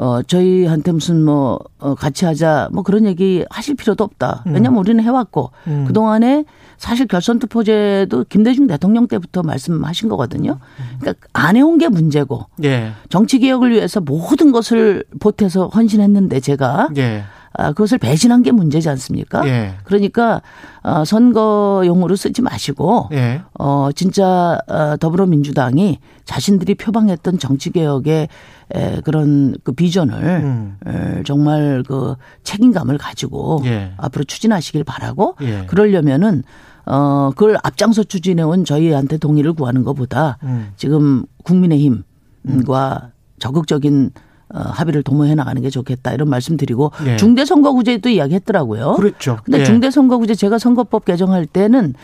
어, 0.00 0.22
저희한테 0.22 0.92
무슨 0.92 1.24
뭐, 1.24 1.58
어, 1.80 1.96
같이 1.96 2.24
하자, 2.24 2.68
뭐 2.70 2.84
그런 2.84 3.04
얘기 3.04 3.44
하실 3.50 3.74
필요도 3.74 4.04
없다. 4.04 4.44
음. 4.46 4.54
왜냐면 4.54 4.78
우리는 4.78 5.02
해왔고, 5.02 5.50
음. 5.66 5.86
그동안에 5.88 6.44
사실 6.76 7.08
결선 7.08 7.40
투표제도 7.40 8.24
김대중 8.28 8.68
대통령 8.68 9.08
때부터 9.08 9.42
말씀하신 9.42 10.08
거거든요. 10.08 10.60
그러니까 11.00 11.26
안 11.32 11.56
해온 11.56 11.78
게 11.78 11.88
문제고, 11.88 12.46
예. 12.62 12.92
정치 13.08 13.40
개혁을 13.40 13.72
위해서 13.72 14.00
모든 14.00 14.52
것을 14.52 15.02
보태서 15.18 15.66
헌신했는데 15.66 16.38
제가, 16.38 16.90
예. 16.96 17.24
아, 17.54 17.72
그것을 17.72 17.98
배신한 17.98 18.42
게 18.42 18.52
문제지 18.52 18.88
않습니까? 18.88 19.44
예. 19.48 19.74
그러니까 19.82 20.42
어, 20.84 21.04
선거용으로 21.04 22.14
쓰지 22.14 22.40
마시고 22.40 23.08
예. 23.12 23.42
어 23.58 23.88
진짜 23.96 24.58
어, 24.68 24.96
더불어민주당이 24.98 25.98
자신들이 26.24 26.76
표방했던 26.76 27.38
정치 27.40 27.70
개혁의 27.70 28.28
에, 28.74 29.00
그런 29.00 29.54
그 29.64 29.72
비전을 29.72 30.14
음. 30.14 30.76
에, 30.86 31.22
정말 31.24 31.82
그 31.86 32.16
책임감을 32.44 32.98
가지고 32.98 33.62
예. 33.64 33.92
앞으로 33.96 34.24
추진하시길 34.24 34.84
바라고 34.84 35.36
예. 35.40 35.64
그러려면은 35.66 36.42
어 36.86 37.30
그걸 37.36 37.58
앞장서 37.62 38.04
추진해 38.04 38.42
온 38.42 38.64
저희한테 38.64 39.18
동의를 39.18 39.52
구하는 39.52 39.84
것보다 39.84 40.38
음. 40.42 40.70
지금 40.76 41.24
국민의힘과 41.44 42.02
음. 42.46 43.10
적극적인 43.38 44.10
어, 44.14 44.20
합의를 44.50 45.02
도모해 45.02 45.34
나가는 45.34 45.60
게 45.60 45.70
좋겠다 45.70 46.12
이런 46.12 46.28
말씀드리고 46.30 46.92
예. 47.06 47.16
중대선거구제도 47.16 48.08
이야기했더라고요. 48.08 48.94
그렇죠. 48.94 49.38
근데 49.44 49.60
예. 49.60 49.64
중대선거구제 49.64 50.34
제가 50.34 50.58
선거법 50.58 51.04
개정할 51.04 51.46
때는 51.46 51.94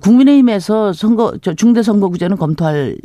국민의힘에서 0.00 0.92
선거 0.92 1.34
저 1.42 1.54
중대선거구제는 1.54 2.36
검토할 2.36 2.96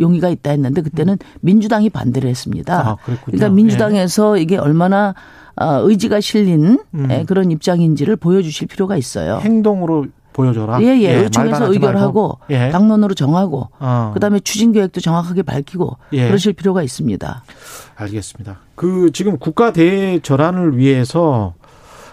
용의가 0.00 0.28
있다 0.28 0.50
했는데 0.50 0.82
그때는 0.82 1.18
민주당이 1.40 1.90
반대를 1.90 2.28
했습니다. 2.28 2.90
아, 2.90 2.96
그러니까 3.24 3.48
민주당에서 3.50 4.38
예. 4.38 4.42
이게 4.42 4.56
얼마나 4.56 5.14
어, 5.56 5.80
의지가 5.82 6.20
실린 6.20 6.78
음. 6.94 7.08
예, 7.10 7.24
그런 7.26 7.50
입장인지를 7.50 8.16
보여주실 8.16 8.68
필요가 8.68 8.96
있어요. 8.96 9.38
행동으로 9.42 10.06
보여줘라. 10.32 10.82
예, 10.82 10.86
예. 10.86 11.02
예 11.02 11.14
의총에서 11.24 11.72
의결하고 11.72 12.38
예. 12.50 12.70
당론으로 12.70 13.14
정하고 13.14 13.68
어. 13.78 14.10
그다음에 14.14 14.40
추진 14.40 14.72
계획도 14.72 15.00
정확하게 15.00 15.42
밝히고 15.42 15.96
예. 16.12 16.26
그러실 16.26 16.52
필요가 16.52 16.82
있습니다. 16.82 17.44
알겠습니다. 17.96 18.58
그 18.74 19.10
지금 19.12 19.38
국가 19.38 19.72
대전환을 19.72 20.76
위해서 20.76 21.54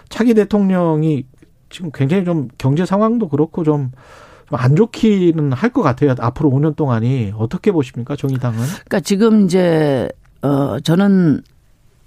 차기 0.08 0.34
대통령이 0.34 1.24
지금 1.70 1.90
굉장히 1.92 2.24
좀 2.24 2.48
경제 2.58 2.84
상황도 2.84 3.28
그렇고 3.28 3.64
좀 3.64 3.90
안 4.52 4.76
좋기는 4.76 5.52
할 5.52 5.70
것 5.70 5.82
같아요. 5.82 6.14
앞으로 6.18 6.50
5년 6.50 6.74
동안이 6.74 7.32
어떻게 7.36 7.70
보십니까, 7.70 8.16
정의당은? 8.16 8.58
그러니까 8.58 8.98
지금 9.00 9.44
이제 9.44 10.08
어 10.42 10.80
저는 10.80 11.42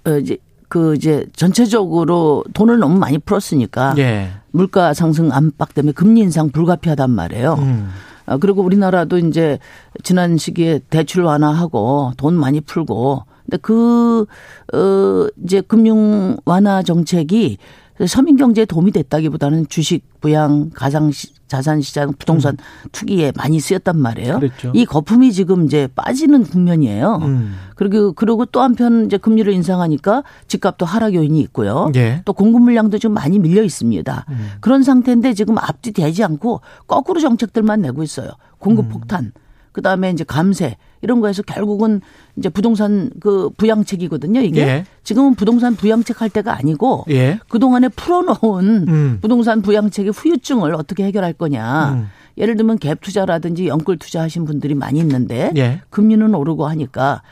어 0.04 0.10
이제 0.18 0.36
그 0.68 0.94
이제 0.94 1.24
전체적으로 1.34 2.44
돈을 2.52 2.78
너무 2.78 2.98
많이 2.98 3.16
풀었으니까 3.18 3.94
예. 3.96 4.32
물가 4.54 4.94
상승 4.94 5.32
안팎 5.32 5.74
때문에 5.74 5.92
금리 5.92 6.20
인상 6.20 6.48
불가피하단 6.50 7.10
말이에요. 7.10 7.54
음. 7.54 7.90
어, 8.26 8.38
그리고 8.38 8.62
우리나라도 8.62 9.18
이제 9.18 9.58
지난 10.04 10.38
시기에 10.38 10.80
대출 10.90 11.24
완화하고 11.24 12.12
돈 12.16 12.34
많이 12.34 12.60
풀고 12.60 13.24
근데 13.44 13.56
그, 13.58 14.24
어, 14.72 15.26
이제 15.42 15.60
금융 15.60 16.36
완화 16.44 16.82
정책이 16.82 17.58
서민 18.06 18.36
경제에 18.36 18.64
도움이 18.64 18.90
됐다기보다는 18.92 19.68
주식, 19.68 20.02
부양, 20.20 20.70
가상 20.70 21.10
자산 21.46 21.80
시장, 21.80 22.12
부동산 22.18 22.54
음. 22.54 22.88
투기에 22.90 23.32
많이 23.36 23.60
쓰였단 23.60 23.96
말이에요. 23.96 24.40
그랬죠. 24.40 24.72
이 24.74 24.84
거품이 24.84 25.32
지금 25.32 25.66
이제 25.66 25.88
빠지는 25.94 26.42
국면이에요. 26.44 27.20
음. 27.22 27.54
그리고 27.76 28.12
그리고 28.12 28.44
또 28.46 28.60
한편 28.60 29.06
이제 29.06 29.16
금리를 29.16 29.52
인상하니까 29.52 30.24
집값도 30.48 30.86
하락 30.86 31.14
요인이 31.14 31.38
있고요. 31.42 31.92
예. 31.94 32.22
또 32.24 32.32
공급 32.32 32.62
물량도 32.62 32.98
좀 32.98 33.12
많이 33.12 33.38
밀려 33.38 33.62
있습니다. 33.62 34.26
음. 34.28 34.48
그런 34.60 34.82
상태인데 34.82 35.34
지금 35.34 35.58
앞뒤 35.58 35.92
되지 35.92 36.24
않고 36.24 36.60
거꾸로 36.88 37.20
정책들만 37.20 37.82
내고 37.82 38.02
있어요. 38.02 38.30
공급 38.58 38.86
음. 38.86 38.90
폭탄. 38.90 39.32
그다음에 39.74 40.10
이제 40.10 40.24
감세 40.24 40.76
이런 41.02 41.20
거에서 41.20 41.42
결국은 41.42 42.00
이제 42.36 42.48
부동산 42.48 43.10
그 43.20 43.50
부양책이거든요. 43.58 44.40
이게 44.40 44.60
예. 44.62 44.84
지금은 45.02 45.34
부동산 45.34 45.74
부양책 45.74 46.22
할 46.22 46.30
때가 46.30 46.56
아니고 46.56 47.04
예. 47.10 47.38
그 47.48 47.58
동안에 47.58 47.88
풀어놓은 47.88 48.88
음. 48.88 49.18
부동산 49.20 49.60
부양책의 49.60 50.12
후유증을 50.12 50.74
어떻게 50.74 51.04
해결할 51.04 51.34
거냐. 51.34 51.92
음. 51.92 52.06
예를 52.38 52.56
들면 52.56 52.78
갭 52.78 53.00
투자라든지 53.00 53.66
연끌 53.68 53.98
투자하신 53.98 54.44
분들이 54.44 54.74
많이 54.74 54.98
있는데 55.00 55.52
예. 55.56 55.82
금리는 55.90 56.34
오르고 56.34 56.66
하니까 56.66 57.22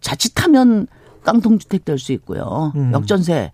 자칫하면 0.00 0.88
깡통주택 1.22 1.84
될 1.84 1.98
수 1.98 2.12
있고요. 2.12 2.72
음. 2.74 2.90
역전세 2.92 3.52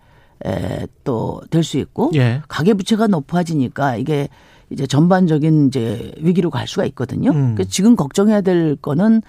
또될 1.03 1.63
수 1.63 1.77
있고 1.77 2.11
예. 2.15 2.41
가계 2.47 2.73
부채가 2.73 3.07
높아지니까 3.07 3.97
이게 3.97 4.29
이제 4.69 4.85
전반적인 4.85 5.67
이제 5.67 6.11
위기로 6.19 6.49
갈 6.49 6.67
수가 6.67 6.85
있거든요. 6.85 7.31
음. 7.31 7.55
그래서 7.55 7.69
지금 7.69 7.95
걱정해야 7.95 8.41
될 8.41 8.75
거는 8.75 9.21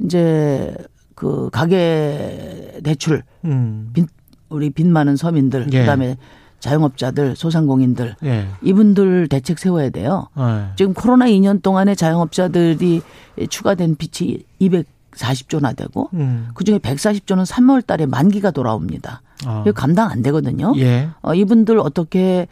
이제 0.00 0.74
그 1.14 1.48
가계 1.52 2.80
대출 2.82 3.22
음. 3.44 3.90
빚 3.92 4.06
우리 4.48 4.70
빚 4.70 4.86
많은 4.86 5.16
서민들 5.16 5.66
예. 5.72 5.80
그다음에 5.80 6.16
자영업자들 6.60 7.36
소상공인들 7.36 8.16
예. 8.24 8.46
이분들 8.62 9.28
대책 9.28 9.58
세워야 9.58 9.90
돼요. 9.90 10.28
예. 10.38 10.72
지금 10.76 10.94
코로나 10.94 11.26
2년 11.26 11.62
동안에 11.62 11.94
자영업자들이 11.94 13.02
추가된 13.50 13.96
빚이 13.96 14.44
240조나 14.60 15.76
되고 15.76 16.08
음. 16.14 16.48
그중에 16.54 16.78
140조는 16.78 17.44
3월 17.46 17.86
달에 17.86 18.06
만기가 18.06 18.50
돌아옵니다. 18.52 19.22
아. 19.44 19.62
이거 19.66 19.72
감당 19.72 20.10
안 20.10 20.22
되거든요. 20.22 20.72
예. 20.76 21.08
어, 21.20 21.34
이분들 21.34 21.78
어떻게 21.78 22.20
에, 22.30 22.46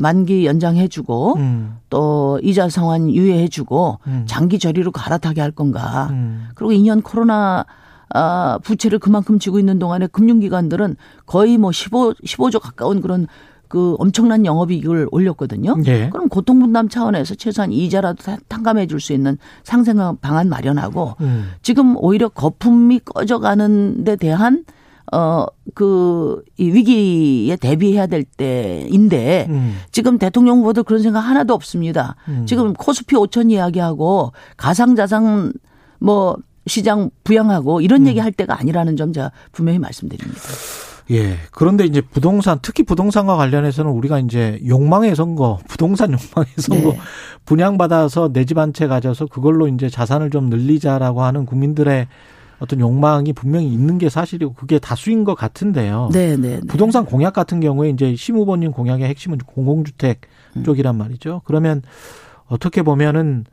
만기 0.00 0.46
연장해주고 0.46 1.36
음. 1.36 1.76
또 1.90 2.38
이자 2.42 2.68
상환 2.68 3.10
유예해주고 3.10 3.98
음. 4.06 4.24
장기 4.26 4.58
저리로 4.58 4.92
갈아타게 4.92 5.40
할 5.40 5.50
건가. 5.50 6.08
음. 6.10 6.48
그리고 6.54 6.72
2년 6.72 7.02
코로나 7.02 7.64
아, 8.14 8.58
부채를 8.62 8.98
그만큼 8.98 9.38
지고 9.38 9.58
있는 9.58 9.78
동안에 9.78 10.06
금융기관들은 10.06 10.96
거의 11.26 11.58
뭐 11.58 11.72
15, 11.72 12.14
15조 12.24 12.58
가까운 12.58 13.02
그런 13.02 13.26
그 13.68 13.96
엄청난 13.98 14.46
영업이익을 14.46 15.08
올렸거든요. 15.10 15.76
예. 15.84 16.08
그럼 16.08 16.30
고통 16.30 16.58
분담 16.58 16.88
차원에서 16.88 17.34
최소한 17.34 17.70
이자라도 17.70 18.36
탕감해 18.48 18.86
줄 18.86 18.98
수 18.98 19.12
있는 19.12 19.36
상생 19.62 19.98
방안 20.22 20.48
마련하고 20.48 21.16
음. 21.20 21.50
지금 21.60 21.94
오히려 21.98 22.30
거품이 22.30 23.00
꺼져가는 23.04 24.04
데 24.04 24.16
대한 24.16 24.64
어, 25.12 25.46
그, 25.74 26.42
이 26.56 26.70
위기에 26.70 27.56
대비해야 27.56 28.06
될 28.06 28.24
때인데, 28.24 29.46
음. 29.48 29.78
지금 29.92 30.18
대통령 30.18 30.58
후보도 30.58 30.84
그런 30.84 31.02
생각 31.02 31.20
하나도 31.20 31.54
없습니다. 31.54 32.16
음. 32.28 32.44
지금 32.46 32.72
코스피 32.74 33.16
5천 33.16 33.50
이야기하고, 33.50 34.32
가상자산 34.56 35.52
뭐, 36.00 36.36
시장 36.66 37.10
부양하고 37.24 37.80
이런 37.80 38.02
음. 38.02 38.06
얘기 38.08 38.20
할 38.20 38.30
때가 38.30 38.58
아니라는 38.60 38.96
점 38.96 39.12
제가 39.14 39.32
분명히 39.52 39.78
말씀드립니다. 39.78 40.40
예. 41.10 41.36
그런데 41.50 41.86
이제 41.86 42.02
부동산, 42.02 42.58
특히 42.60 42.82
부동산과 42.82 43.36
관련해서는 43.36 43.90
우리가 43.90 44.18
이제 44.18 44.60
욕망의 44.66 45.16
선거, 45.16 45.58
부동산 45.66 46.10
욕망의 46.12 46.46
선거 46.58 46.90
네. 46.92 46.98
분양받아서 47.46 48.34
내 48.34 48.44
집 48.44 48.58
한 48.58 48.74
채 48.74 48.86
가져서 48.86 49.26
그걸로 49.26 49.66
이제 49.68 49.88
자산을 49.88 50.28
좀 50.30 50.50
늘리자라고 50.50 51.22
하는 51.22 51.46
국민들의 51.46 52.06
어떤 52.58 52.80
욕망이 52.80 53.32
분명히 53.32 53.72
있는 53.72 53.98
게 53.98 54.08
사실이고 54.08 54.54
그게 54.54 54.78
다수인 54.78 55.24
것 55.24 55.34
같은데요. 55.34 56.10
네, 56.12 56.36
네. 56.36 56.56
네. 56.56 56.60
부동산 56.66 57.04
공약 57.04 57.32
같은 57.32 57.60
경우에 57.60 57.90
이제 57.90 58.16
심 58.16 58.36
후보님 58.36 58.72
공약의 58.72 59.08
핵심은 59.08 59.38
공공주택 59.38 60.22
음. 60.56 60.64
쪽이란 60.64 60.96
말이죠. 60.96 61.42
그러면 61.44 61.82
어떻게 62.46 62.82
보면은 62.82 63.44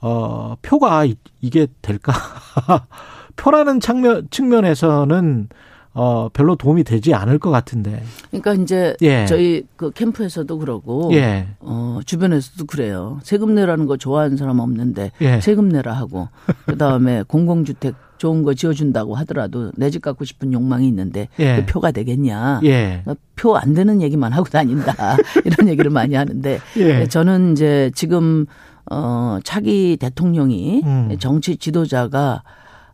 어 0.00 0.56
표가 0.62 1.06
이게 1.40 1.66
될까? 1.82 2.12
표라는 3.36 3.80
측면 3.80 4.28
측면에서는 4.30 5.48
어 5.92 6.28
별로 6.32 6.56
도움이 6.56 6.84
되지 6.84 7.14
않을 7.14 7.38
것 7.38 7.50
같은데. 7.50 8.02
그러니까 8.30 8.54
이제 8.54 8.96
예. 9.02 9.26
저희 9.26 9.64
그 9.76 9.90
캠프에서도 9.92 10.58
그러고 10.58 11.10
예. 11.12 11.48
어 11.60 12.00
주변에서도 12.04 12.66
그래요. 12.66 13.20
세금 13.22 13.54
내라는 13.54 13.86
거 13.86 13.96
좋아하는 13.96 14.36
사람 14.36 14.58
없는데 14.58 15.12
예. 15.20 15.40
세금 15.40 15.68
내라 15.68 15.92
하고 15.92 16.28
그다음에 16.66 17.22
공공주택 17.28 17.94
좋은 18.24 18.42
거 18.42 18.54
지어준다고 18.54 19.14
하더라도 19.16 19.70
내 19.76 19.90
집 19.90 20.00
갖고 20.02 20.24
싶은 20.24 20.52
욕망이 20.52 20.88
있는데 20.88 21.28
예. 21.38 21.56
그 21.56 21.66
표가 21.66 21.90
되겠냐. 21.92 22.60
예. 22.64 23.02
그러니까 23.04 23.14
표안 23.36 23.74
되는 23.74 24.00
얘기만 24.02 24.32
하고 24.32 24.48
다닌다. 24.48 24.94
이런 25.44 25.68
얘기를 25.68 25.90
많이 25.90 26.14
하는데 26.14 26.58
예. 26.78 27.06
저는 27.06 27.52
이제 27.52 27.90
지금 27.94 28.46
어 28.90 29.38
차기 29.44 29.96
대통령이 30.00 30.82
음. 30.84 31.16
정치 31.20 31.56
지도자가 31.56 32.42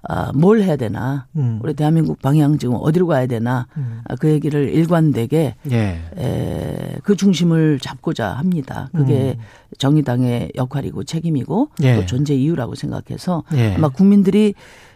아, 0.03 0.33
뭘 0.35 0.63
해야 0.63 0.77
되나, 0.77 1.27
음. 1.37 1.61
우리 1.63 1.75
대한민국 1.75 2.21
방향 2.23 2.57
지금 2.59 2.77
어디로 2.81 3.07
가야 3.07 3.27
되나, 3.27 3.67
음. 3.77 4.01
아, 4.09 4.15
그 4.17 4.31
얘기를 4.31 4.69
일관되게 4.71 5.57
예. 5.71 5.99
에, 6.17 6.97
그 7.03 7.17
중심을 7.17 7.79
잡고자 7.81 8.33
합니다. 8.33 8.89
그게 8.95 9.37
음. 9.39 9.45
정의당의 9.79 10.53
역할이고 10.57 11.05
책임이고 11.05 11.69
예. 11.83 11.97
또 11.97 12.07
존재 12.07 12.35
이유라고 12.35 12.75
생각해서 12.75 13.45
예. 13.55 13.75
아마 13.75 13.89
국민들이 13.89 14.55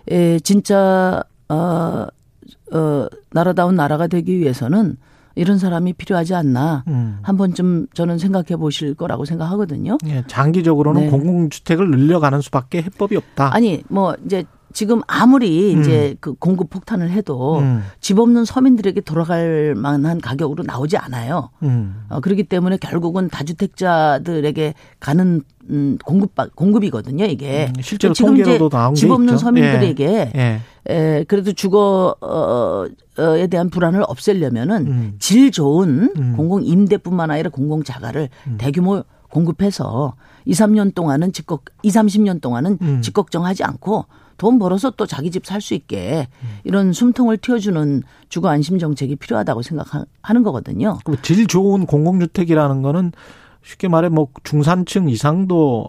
에, 0.09 0.39
진짜 0.41 1.23
어, 1.49 2.07
어, 2.73 3.07
나라다운 3.31 3.77
나라가 3.77 4.07
되기 4.07 4.39
위해서는 4.39 4.97
이런 5.37 5.59
사람이 5.59 5.95
필요하지 5.95 6.35
않나 6.35 6.85
음. 6.87 7.19
한 7.23 7.37
번쯤 7.37 7.89
저는 7.93 8.19
생각해 8.19 8.57
보실 8.57 8.95
거라고 8.95 9.25
생각하거든요. 9.25 9.99
예, 10.07 10.23
장기적으로는 10.29 11.03
네. 11.03 11.11
공공주택을 11.11 11.91
늘려가는 11.91 12.41
수밖에 12.41 12.83
해법이 12.83 13.17
없다. 13.17 13.55
아니 13.55 13.83
뭐 13.89 14.15
이제 14.25 14.45
지금 14.75 15.01
아무리 15.07 15.73
음. 15.73 15.81
이제 15.81 16.17
그 16.21 16.35
공급 16.35 16.69
폭탄을 16.69 17.11
해도 17.11 17.61
음. 17.61 17.85
집 18.01 18.19
없는 18.19 18.45
서민들에게 18.45 19.01
돌아갈 19.03 19.75
만한 19.77 20.21
가격으로 20.21 20.65
나오지 20.65 20.97
않아요. 20.97 21.51
음. 21.63 22.05
어, 22.11 22.21
그렇기 22.21 22.43
때문에 22.43 22.77
결국은 22.79 23.29
다주택자들에게 23.29 24.75
가는 24.99 25.43
음, 25.71 25.97
공급 26.05 26.33
공급이거든요. 26.57 27.25
이게 27.25 27.73
음, 27.75 27.81
실제로 27.81 28.13
지금 28.13 28.37
이제 28.37 28.59
집 28.97 29.11
없는 29.11 29.39
서민들에게 29.39 30.33
예. 30.35 30.61
예. 30.89 30.93
에, 30.93 31.25
그래도 31.25 31.53
주거에 31.53 33.47
대한 33.49 33.71
불안을 33.71 34.03
없애려면은 34.07 34.87
음. 34.89 35.15
질 35.21 35.53
좋은 35.53 36.11
음. 36.17 36.35
공공 36.37 36.65
임대뿐만 36.65 37.31
아니라 37.31 37.49
공공 37.49 37.85
자가를 37.85 38.29
대규모 38.59 39.05
공급해서 39.31 40.17
2, 40.45 40.53
3년 40.53 40.95
동안은 40.95 41.33
직걱 41.33 41.65
2, 41.83 41.89
30년 41.91 42.41
동안은 42.41 43.03
직걱정하지 43.03 43.65
않고 43.65 44.05
돈 44.39 44.59
벌어서 44.59 44.91
또 44.91 45.07
자기 45.07 45.31
집 45.31 45.45
살 45.47 45.61
수 45.61 45.75
있게 45.75 46.29
이런 46.65 46.93
숨통을 46.93 47.37
틔워주는 47.39 48.03
주거 48.29 48.49
안심 48.49 48.79
정책이 48.79 49.17
필요하다고 49.17 49.63
생각하는 49.63 50.43
거거든요. 50.43 50.99
질 51.23 51.47
좋은 51.47 51.87
공공주택이라는 51.87 52.83
거는 52.83 53.13
쉽게 53.63 53.89
말해 53.89 54.09
뭐 54.11 54.29
중산층 54.43 55.09
이상도 55.09 55.89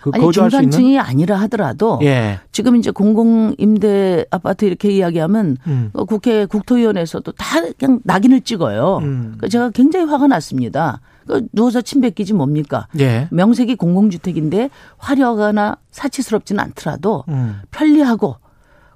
그 0.00 0.10
아니 0.14 0.30
중산층이 0.30 0.98
아니라 0.98 1.36
하더라도 1.42 1.98
예. 2.02 2.38
지금 2.52 2.76
이제 2.76 2.90
공공 2.90 3.54
임대 3.58 4.24
아파트 4.30 4.64
이렇게 4.64 4.90
이야기하면 4.90 5.56
음. 5.66 5.90
어, 5.92 6.04
국회 6.04 6.46
국토위원회에서도 6.46 7.32
다 7.32 7.60
그냥 7.78 8.00
낙인을 8.04 8.42
찍어요. 8.42 8.98
음. 9.02 9.38
제가 9.50 9.70
굉장히 9.70 10.06
화가 10.06 10.28
났습니다. 10.28 11.00
그 11.30 11.46
누워서 11.52 11.80
침 11.80 12.00
뱉기지 12.00 12.32
뭡니까? 12.34 12.88
예. 12.98 13.28
명색이 13.30 13.76
공공주택인데 13.76 14.68
화려하거나 14.98 15.76
사치스럽지는 15.92 16.62
않더라도 16.64 17.24
음. 17.28 17.60
편리하고 17.70 18.36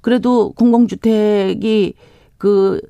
그래도 0.00 0.52
공공주택이 0.52 1.94
그 2.38 2.80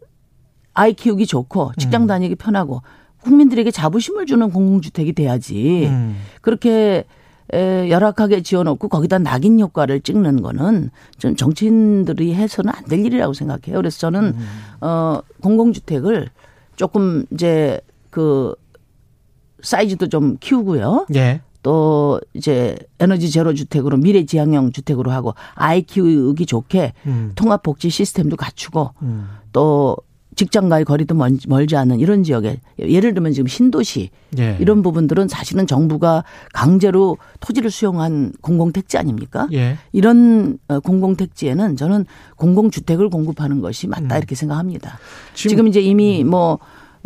아이 0.73 0.95
키우기 0.95 1.27
좋고 1.27 1.73
직장 1.79 2.03
음. 2.03 2.07
다니기 2.07 2.35
편하고 2.37 2.83
국민들에게 3.23 3.71
자부심을 3.71 4.27
주는 4.27 4.51
공공주택이 4.51 5.13
돼야지. 5.13 5.87
음. 5.89 6.17
그렇게 6.41 7.05
에, 7.53 7.91
열악하게 7.91 8.43
지어놓고 8.43 8.89
거기다 8.89 9.19
낙인 9.19 9.61
효과를 9.61 10.01
찍는 10.01 10.41
거는 10.43 10.91
좀 11.19 11.37
정치인들이 11.37 12.35
해서는 12.35 12.73
안 12.75 12.85
될 12.89 13.05
일이라고 13.05 13.35
생각해요. 13.35 13.77
그래서 13.77 13.99
저는 13.99 14.25
음. 14.37 14.49
어 14.81 15.21
공공주택을 15.43 16.29
조금 16.77 17.25
이제 17.31 17.81
그 18.11 18.55
사이즈도 19.65 20.09
좀 20.09 20.37
키우고요. 20.39 21.07
예. 21.15 21.41
또 21.63 22.21
이제 22.35 22.77
에너지 23.01 23.31
제로 23.31 23.55
주택으로 23.55 23.97
미래 23.97 24.25
지향형 24.25 24.73
주택으로 24.73 25.11
하고 25.11 25.35
아이 25.55 25.83
키우기 25.83 26.45
좋게 26.45 26.93
음. 27.07 27.33
통합 27.35 27.63
복지 27.63 27.89
시스템도 27.89 28.37
갖추고 28.37 28.91
음. 29.03 29.29
또 29.53 29.97
직장과의 30.37 30.85
거리도 30.85 31.15
멀지 31.15 31.77
않은 31.77 32.01
이런 32.01 32.23
지역에 32.23 32.61
예를 32.79 33.15
들면 33.15 33.33
지금 33.33 33.47
신도시 33.47 34.11
예. 34.39 34.57
이런 34.61 34.83
부분들은 34.83 35.29
사실은 35.29 35.67
정부가 35.67 36.25
강제로 36.53 37.19
토지를 37.41 37.71
수용한 37.71 38.33
공공택지 38.41 38.99
아닙니까? 38.99 39.49
예. 39.53 39.79
이런 39.93 40.59
어, 40.69 40.81
공공택지에는 40.81 41.77
저는 41.77 42.05
공공주택을 42.37 43.11
공급하는 43.11 43.61
것이 43.61 43.87
맞다 43.87 44.17
음. 44.17 44.19
이렇게 44.19 44.35
생각합니다. 44.35 44.99
지금, 45.35 45.51
지금 45.51 45.69
이제 45.69 45.81
이미 45.81 46.23
음. 46.23 46.31
뭐 46.31 46.59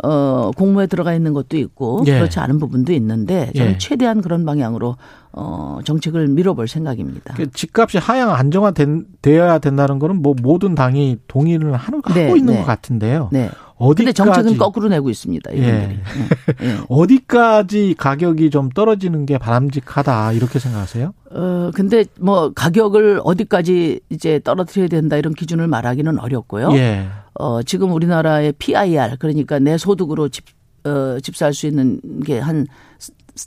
어, 0.03 0.51
공모에 0.55 0.87
들어가 0.87 1.13
있는 1.13 1.33
것도 1.33 1.57
있고 1.57 2.03
예. 2.07 2.13
그렇지 2.13 2.39
않은 2.39 2.57
부분도 2.59 2.93
있는데 2.93 3.51
저는 3.55 3.73
예. 3.73 3.77
최대한 3.77 4.21
그런 4.21 4.45
방향으로 4.45 4.95
어, 5.31 5.79
정책을 5.83 6.27
밀어볼 6.27 6.67
생각입니다. 6.67 7.33
그 7.35 7.51
집값이 7.51 7.97
하향 7.97 8.33
안정화되어야 8.33 9.59
된다는 9.59 9.99
거는 9.99 10.21
뭐 10.21 10.35
모든 10.41 10.73
당이 10.73 11.17
동의를 11.27 11.75
하는 11.75 12.01
네, 12.13 12.23
하고 12.25 12.37
있는 12.37 12.53
네. 12.53 12.59
것 12.59 12.65
같은데요. 12.65 13.29
네. 13.31 13.49
어디까지 13.75 14.13
정책은 14.13 14.57
거꾸로 14.57 14.89
내고 14.89 15.09
있습니다. 15.09 15.53
예. 15.55 15.59
네. 15.59 15.99
네. 16.59 16.77
어디까지 16.89 17.95
가격이 17.97 18.49
좀 18.49 18.69
떨어지는 18.69 19.25
게 19.25 19.37
바람직하다 19.37 20.33
이렇게 20.33 20.59
생각하세요? 20.59 21.13
어 21.31 21.71
근데 21.73 22.05
뭐 22.19 22.51
가격을 22.53 23.21
어디까지 23.23 24.01
이제 24.09 24.41
떨어뜨려야 24.43 24.87
된다 24.89 25.15
이런 25.15 25.33
기준을 25.33 25.67
말하기는 25.67 26.19
어렵고요. 26.19 26.71
예. 26.73 27.07
어 27.39 27.63
지금 27.63 27.91
우리나라의 27.93 28.51
PIR 28.53 29.17
그러니까 29.17 29.57
내 29.59 29.77
소득으로 29.77 30.29
집 30.29 30.45
어, 30.83 31.17
집 31.21 31.35
살 31.35 31.53
수 31.53 31.65
있는 31.67 31.99
게 32.23 32.39
한 32.39 32.67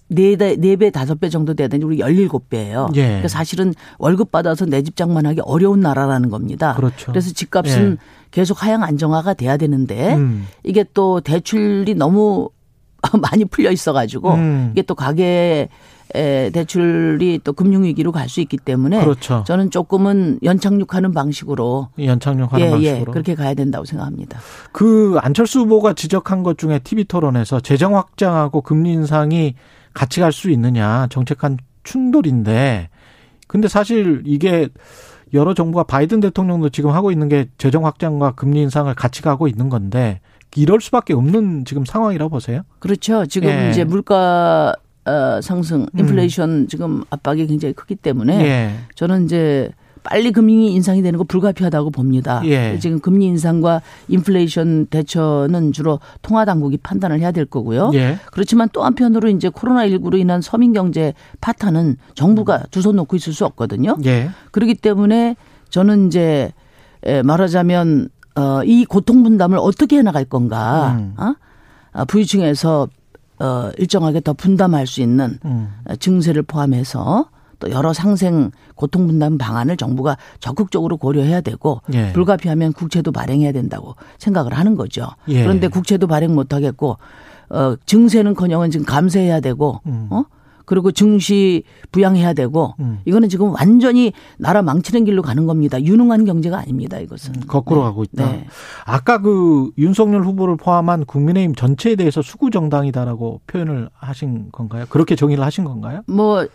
네, 0.09 0.37
네 0.37 0.76
배, 0.76 0.90
다섯 0.90 1.20
배 1.20 1.28
정도 1.28 1.52
돼야 1.52 1.68
되는데 1.68 1.85
우리 1.87 1.98
열일곱 1.98 2.48
배예요. 2.48 2.88
예. 2.94 3.02
그러니까 3.05 3.28
사실은 3.28 3.74
월급 3.98 4.31
받아서 4.33 4.64
내 4.64 4.83
집 4.83 4.96
장만하기 4.96 5.42
어려운 5.44 5.81
나라라는 5.81 6.31
겁니다. 6.31 6.72
그렇죠. 6.74 7.12
그래서 7.12 7.31
집값은 7.33 7.92
예. 7.92 7.96
계속 8.31 8.62
하향 8.62 8.83
안정화가 8.83 9.35
돼야 9.35 9.59
되는데 9.59 10.14
음. 10.14 10.46
이게 10.64 10.85
또 10.94 11.20
대출이 11.20 11.94
너무 11.94 12.48
많이 13.20 13.44
풀려 13.44 13.70
있어가지고 13.70 14.33
음. 14.33 14.68
이게 14.72 14.81
또 14.83 14.94
가계 14.94 15.68
대출이 16.12 17.40
또 17.44 17.53
금융위기로 17.53 18.12
갈 18.12 18.29
수 18.29 18.40
있기 18.40 18.57
때문에 18.57 19.01
그렇죠. 19.01 19.44
저는 19.46 19.70
조금은 19.70 20.38
연착륙하는 20.42 21.12
방식으로 21.12 21.88
연착륙하는 21.98 22.64
예, 22.64 22.68
예 22.68 22.70
방식으로 22.70 23.01
예, 23.01 23.05
그렇게 23.12 23.35
가야 23.35 23.55
된다고 23.55 23.85
생각합니다. 23.85 24.38
그 24.72 25.18
안철수 25.20 25.61
후보가 25.61 25.92
지적한 25.94 26.42
것 26.42 26.57
중에 26.57 26.79
TV 26.79 27.05
토론에서 27.05 27.61
재정 27.61 27.96
확장하고 27.96 28.61
금리 28.62 28.92
인상이 28.92 29.55
같이 29.92 30.20
갈 30.20 30.33
수 30.33 30.51
있느냐 30.51 31.07
정책한 31.11 31.59
충돌인데 31.85 32.88
근데 33.46 33.68
사실 33.68 34.22
이게 34.25 34.68
여러 35.35 35.55
정부가 35.55 35.85
바이든 35.85 36.20
대통령도 36.20 36.68
지금 36.70 36.90
하고 36.90 37.11
있는 37.11 37.29
게 37.29 37.46
재정 37.59 37.87
확장과 37.87 38.33
금리 38.33 38.62
인상을 38.62 38.92
같이 38.94 39.22
가고 39.22 39.48
있는 39.48 39.68
건데 39.68 40.20
이럴 40.57 40.81
수밖에 40.81 41.14
없는 41.14 41.64
지금 41.64 41.85
상황이라고 41.85 42.31
보세요? 42.31 42.62
그렇죠. 42.79 43.27
지금 43.27 43.48
예. 43.48 43.70
이제 43.70 43.85
물가 43.85 44.75
어, 45.05 45.41
상승, 45.43 45.83
음. 45.83 45.99
인플레이션 45.99 46.51
음. 46.51 46.69
지금 46.69 47.03
압박이 47.11 47.47
굉장히 47.47 47.75
크기 47.75 47.95
때문에 47.97 48.41
예. 48.45 48.75
저는 48.95 49.25
이제 49.25 49.71
빨리 50.05 50.33
금리 50.33 50.73
인상이 50.75 51.01
되는 51.01 51.17
거 51.17 51.23
불가피하다고 51.25 51.91
봅니다. 51.91 52.43
예. 52.45 52.77
지금 52.81 52.99
금리 52.99 53.27
인상과 53.27 53.83
인플레이션 54.09 54.87
대처는 54.87 55.73
주로 55.73 56.01
통화 56.23 56.45
당국이 56.45 56.77
판단을 56.79 57.21
해야 57.21 57.31
될 57.31 57.45
거고요. 57.47 57.93
예. 57.95 58.19
그렇지만 58.33 58.69
또 58.73 58.83
한편으로 58.83 59.29
이제 59.29 59.49
코로나 59.49 59.87
19로 59.87 60.19
인한 60.19 60.41
서민 60.43 60.73
경제 60.73 61.15
파탄은 61.41 61.99
정부가 62.15 62.65
두 62.73 62.81
손 62.83 62.97
놓고 62.97 63.15
있을 63.17 63.33
수 63.33 63.45
없거든요. 63.45 63.97
예. 64.05 64.31
그렇기 64.51 64.75
때문에 64.75 65.37
저는 65.71 66.09
이제 66.09 66.53
말하자면 67.25 68.09
어, 68.35 68.62
이 68.65 68.85
고통 68.85 69.23
분담을 69.23 69.59
어떻게 69.61 69.99
해 69.99 70.03
나갈 70.03 70.25
건가? 70.25 70.97
음. 70.99 71.15
어? 71.19 71.35
아, 71.93 72.05
부유층에서 72.07 72.88
어, 73.42 73.72
일정하게 73.76 74.20
더 74.20 74.33
분담할 74.33 74.87
수 74.87 75.00
있는 75.00 75.38
음. 75.44 75.68
증세를 75.98 76.42
포함해서 76.42 77.26
또 77.59 77.70
여러 77.70 77.92
상생 77.92 78.52
고통 78.76 79.07
분담 79.07 79.37
방안을 79.37 79.76
정부가 79.76 80.16
적극적으로 80.38 80.96
고려해야 80.96 81.40
되고 81.40 81.81
예. 81.92 82.12
불가피하면 82.12 82.72
국채도 82.72 83.12
발행해야 83.12 83.52
된다고 83.52 83.94
생각을 84.18 84.52
하는 84.52 84.76
거죠. 84.76 85.09
예. 85.28 85.42
그런데 85.42 85.68
국채도 85.68 86.07
발행 86.07 86.35
못 86.35 86.52
하겠고 86.52 86.98
어 87.50 87.76
증세는커녕은 87.87 88.70
지금 88.70 88.87
감세해야 88.87 89.40
되고 89.40 89.81
음. 89.87 90.09
어 90.11 90.24
그리고 90.72 90.90
증시 90.90 91.64
부양해야 91.90 92.32
되고 92.32 92.72
음. 92.80 93.00
이거는 93.04 93.28
지금 93.28 93.52
완전히 93.52 94.14
나라 94.38 94.62
망치는 94.62 95.04
길로 95.04 95.20
가는 95.20 95.44
겁니다. 95.44 95.78
유능한 95.82 96.24
경제가 96.24 96.58
아닙니다. 96.61 96.98
이것은 96.98 97.35
음, 97.35 97.40
거꾸로 97.46 97.80
네. 97.80 97.85
가고 97.85 98.04
있다. 98.04 98.32
네. 98.32 98.46
아까 98.87 99.20
그 99.20 99.70
윤석열 99.76 100.24
후보를 100.24 100.56
포함한 100.56 101.04
국민의힘 101.04 101.54
전체에 101.56 101.94
대해서 101.94 102.22
수구 102.22 102.48
정당이다라고 102.48 103.42
표현을 103.48 103.90
하신 103.92 104.48
건가요? 104.50 104.87
그렇게 104.88 105.14
정의를 105.14 105.44
하신 105.44 105.64
건가요? 105.64 106.04
뭐 106.06 106.46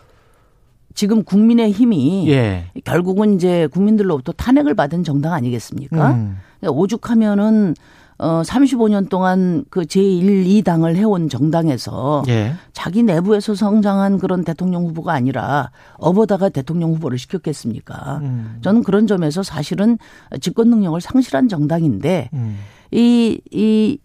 지금 0.94 1.22
국민의 1.22 1.70
힘이 1.70 2.28
예. 2.28 2.72
결국은 2.82 3.36
이제 3.36 3.68
국민들로부터 3.68 4.32
탄핵을 4.32 4.74
받은 4.74 5.04
정당 5.04 5.32
아니겠습니까? 5.32 6.10
음. 6.10 6.38
그러니까 6.58 6.80
오죽하면은 6.80 7.76
어 8.18 8.42
35년 8.42 9.08
동안 9.08 9.64
그 9.70 9.82
제1, 9.82 10.64
2당을 10.64 10.96
해온 10.96 11.28
정당에서 11.28 12.24
예. 12.28 12.54
자기 12.72 13.04
내부에서 13.04 13.54
성장한 13.54 14.18
그런 14.18 14.42
대통령 14.42 14.86
후보가 14.86 15.12
아니라 15.12 15.70
업어다가 15.94 16.48
대통령 16.48 16.92
후보를 16.94 17.16
시켰겠습니까? 17.16 18.18
음. 18.22 18.58
저는 18.62 18.82
그런 18.82 19.06
점에서 19.06 19.44
사실은 19.44 19.98
집권 20.40 20.68
능력을 20.68 21.00
상실한 21.00 21.48
정당인데 21.48 22.30
음. 22.32 22.58
이, 22.90 23.40
이 23.52 23.98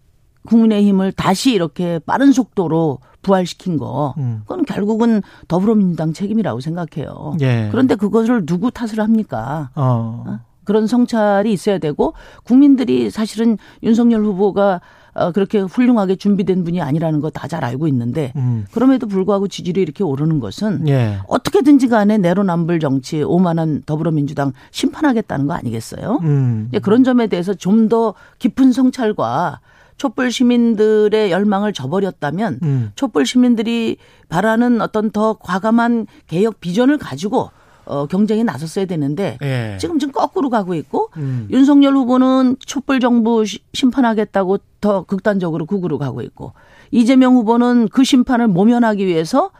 국민의힘을 0.46 1.12
다시 1.12 1.52
이렇게 1.52 1.98
빠른 2.00 2.32
속도로 2.32 2.98
부활시킨 3.22 3.78
거, 3.78 4.14
음. 4.18 4.42
그건 4.42 4.64
결국은 4.64 5.22
더불어민주당 5.48 6.12
책임이라고 6.12 6.60
생각해요. 6.60 7.36
예. 7.40 7.68
그런데 7.72 7.96
그것을 7.96 8.46
누구 8.46 8.70
탓을 8.70 9.00
합니까? 9.00 9.70
어. 9.74 10.24
어? 10.26 10.38
그런 10.64 10.86
성찰이 10.86 11.52
있어야 11.52 11.78
되고 11.78 12.14
국민들이 12.44 13.10
사실은 13.10 13.58
윤석열 13.82 14.22
후보가 14.24 14.80
어, 15.16 15.30
그렇게 15.30 15.60
훌륭하게 15.60 16.16
준비된 16.16 16.64
분이 16.64 16.80
아니라는 16.82 17.20
거 17.20 17.30
다 17.30 17.46
잘 17.46 17.64
알고 17.64 17.86
있는데 17.86 18.32
음. 18.34 18.66
그럼에도 18.72 19.06
불구하고 19.06 19.46
지지율이 19.46 19.80
이렇게 19.80 20.02
오르는 20.02 20.40
것은 20.40 20.88
예. 20.88 21.18
어떻게든지 21.28 21.86
간에 21.86 22.18
내로남불 22.18 22.80
정치 22.80 23.22
오만한 23.22 23.84
더불어민주당 23.86 24.52
심판하겠다는 24.72 25.46
거 25.46 25.54
아니겠어요? 25.54 26.18
음. 26.22 26.68
그런 26.82 27.04
점에 27.04 27.28
대해서 27.28 27.54
좀 27.54 27.88
더 27.88 28.14
깊은 28.40 28.72
성찰과 28.72 29.60
촛불 29.98 30.32
시민들의 30.32 31.30
열망을 31.30 31.72
저버렸다면 31.72 32.58
음. 32.62 32.90
촛불 32.96 33.24
시민들이 33.26 33.96
바라는 34.28 34.80
어떤 34.80 35.10
더 35.12 35.34
과감한 35.34 36.06
개혁 36.26 36.58
비전을 36.60 36.98
가지고 36.98 37.50
어, 37.86 38.06
경쟁에 38.06 38.42
나섰어야 38.42 38.86
되는데 38.86 39.38
예. 39.42 39.76
지금 39.80 39.98
지금 39.98 40.12
거꾸로 40.12 40.50
가고 40.50 40.74
있고 40.74 41.10
음. 41.16 41.48
윤석열 41.50 41.94
후보는 41.94 42.56
촛불 42.64 43.00
정부 43.00 43.44
심판하겠다고 43.72 44.58
더 44.80 45.02
극단적으로 45.02 45.66
극으로 45.66 45.98
가고 45.98 46.22
있고 46.22 46.52
이재명 46.90 47.34
후보는 47.34 47.88
그 47.88 48.04
심판을 48.04 48.48
모면하기 48.48 49.06
위해서 49.06 49.50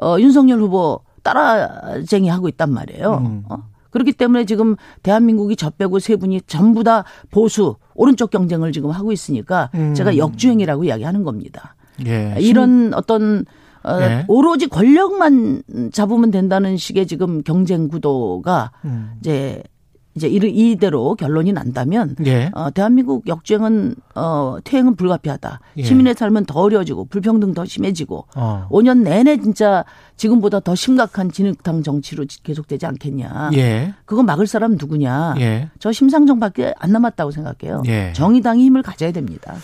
어, 0.00 0.16
윤석열 0.18 0.60
후보 0.60 1.00
따라쟁이 1.22 2.28
하고 2.28 2.48
있단 2.48 2.72
말이에요. 2.72 3.14
음. 3.14 3.44
어? 3.48 3.64
그렇기 3.90 4.12
때문에 4.12 4.44
지금 4.44 4.76
대한민국이 5.02 5.56
저 5.56 5.70
빼고 5.70 5.98
세 6.00 6.16
분이 6.16 6.42
전부 6.42 6.84
다 6.84 7.04
보수 7.30 7.76
오른쪽 7.94 8.30
경쟁을 8.30 8.72
지금 8.72 8.90
하고 8.90 9.10
있으니까 9.10 9.70
음. 9.74 9.94
제가 9.94 10.18
역주행이라고 10.18 10.84
이야기하는 10.84 11.24
겁니다. 11.24 11.74
예. 12.06 12.36
이런 12.38 12.92
어떤 12.92 13.46
어, 13.86 14.00
예. 14.00 14.24
오로지 14.28 14.66
권력만 14.66 15.62
잡으면 15.92 16.30
된다는 16.30 16.76
식의 16.76 17.06
지금 17.06 17.42
경쟁 17.42 17.88
구도가 17.88 18.72
음. 18.84 19.12
이제 19.20 19.62
이제 20.16 20.28
이대로 20.28 21.14
결론이 21.14 21.52
난다면 21.52 22.16
예. 22.24 22.50
어, 22.54 22.70
대한민국 22.70 23.28
역주행은 23.28 23.94
어, 24.14 24.56
퇴행은 24.64 24.96
불가피하다. 24.96 25.60
예. 25.76 25.82
시민의 25.82 26.14
삶은 26.14 26.46
더 26.46 26.60
어려워지고 26.60 27.04
불평등 27.04 27.52
더 27.52 27.66
심해지고 27.66 28.26
어. 28.34 28.66
5년 28.70 29.02
내내 29.02 29.36
진짜 29.36 29.84
지금보다 30.16 30.60
더 30.60 30.74
심각한 30.74 31.30
진흙탕 31.30 31.82
정치로 31.82 32.24
계속되지 32.42 32.86
않겠냐. 32.86 33.50
예. 33.54 33.94
그거 34.06 34.22
막을 34.22 34.46
사람 34.46 34.72
누구냐. 34.72 35.34
예. 35.38 35.68
저 35.78 35.92
심상정밖에 35.92 36.72
안 36.78 36.92
남았다고 36.92 37.30
생각해요. 37.30 37.82
예. 37.86 38.14
정의당이 38.14 38.64
힘을 38.64 38.82
가져야 38.82 39.12
됩니다. 39.12 39.54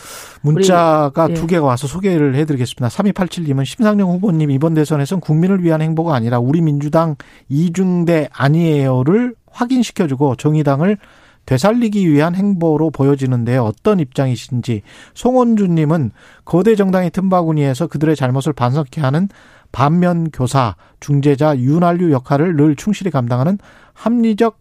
문자가 0.43 1.29
예. 1.31 1.35
두 1.35 1.47
개가 1.47 1.65
와서 1.65 1.87
소개를 1.87 2.35
해드리겠습니다. 2.35 2.89
3287님은 2.89 3.65
심상정 3.65 4.11
후보님 4.11 4.51
이번 4.51 4.75
대선에선 4.75 5.21
국민을 5.21 5.65
위한 5.65 5.81
행보가 5.81 6.15
아니라 6.15 6.39
우리 6.39 6.61
민주당 6.61 7.17
이중대 7.49 8.29
아니에요를 8.33 9.35
확인시켜주고 9.53 10.37
정의당을 10.37 10.99
되살리기 11.47 12.09
위한 12.09 12.35
행보로 12.35 12.91
보여지는데 12.91 13.57
어떤 13.57 13.99
입장이신지 14.01 14.83
송원주님은 15.15 16.13
거대 16.45 16.77
정당의 16.77 17.11
틈바구니에서 17.11 17.89
그들의 17.89 18.15
잘못을 18.15 18.53
반성케 18.53 19.01
하는 19.01 19.29
반면 19.73 20.31
교사, 20.31 20.77
중재자, 21.01 21.59
윤활유 21.59 22.13
역할을 22.13 22.57
늘 22.57 22.77
충실히 22.77 23.11
감당하는 23.11 23.59
합리적 23.95 24.59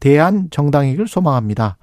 대안 0.00 0.48
정당이길 0.50 1.06
소망합니다. 1.06 1.76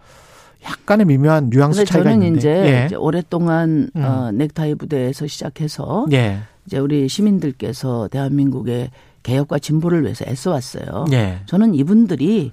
약간의 0.63 1.05
미묘한 1.05 1.49
뉘앙스 1.49 1.85
차이가 1.85 2.09
저는 2.09 2.25
있는데. 2.25 2.39
이제, 2.39 2.49
예. 2.49 2.85
이제 2.85 2.95
오랫동안 2.95 3.89
음. 3.95 4.03
어, 4.03 4.31
넥타이 4.31 4.75
부대에서 4.75 5.27
시작해서 5.27 6.05
예. 6.13 6.39
이제 6.65 6.79
우리 6.79 7.09
시민들께서 7.09 8.07
대한민국의 8.09 8.89
개혁과 9.23 9.59
진보를 9.59 10.03
위해서 10.03 10.25
애써왔어요. 10.27 11.05
예. 11.13 11.41
저는 11.45 11.73
이분들이 11.73 12.51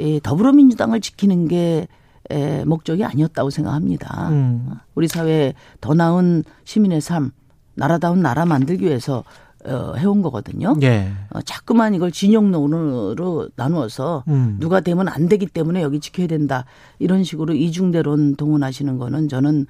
이 0.00 0.20
더불어민주당을 0.22 1.00
지키는 1.00 1.48
게 1.48 1.88
에, 2.30 2.64
목적이 2.64 3.04
아니었다고 3.04 3.50
생각합니다. 3.50 4.28
음. 4.30 4.70
우리 4.94 5.08
사회에 5.08 5.54
더 5.80 5.94
나은 5.94 6.44
시민의 6.64 7.00
삶, 7.00 7.30
나라다운 7.74 8.20
나라 8.20 8.44
만들기 8.44 8.84
위해서 8.84 9.24
어, 9.64 9.94
해온 9.96 10.22
거거든요. 10.22 10.76
예. 10.82 11.10
어, 11.30 11.40
자꾸만 11.42 11.94
이걸 11.94 12.12
진영론으로 12.12 13.48
나누어서 13.56 14.24
음. 14.28 14.56
누가 14.60 14.80
되면 14.80 15.08
안 15.08 15.28
되기 15.28 15.46
때문에 15.46 15.82
여기 15.82 16.00
지켜야 16.00 16.26
된다. 16.26 16.64
이런 16.98 17.24
식으로 17.24 17.54
이중대론 17.54 18.36
동원하시는 18.36 18.98
거는 18.98 19.28
저는 19.28 19.66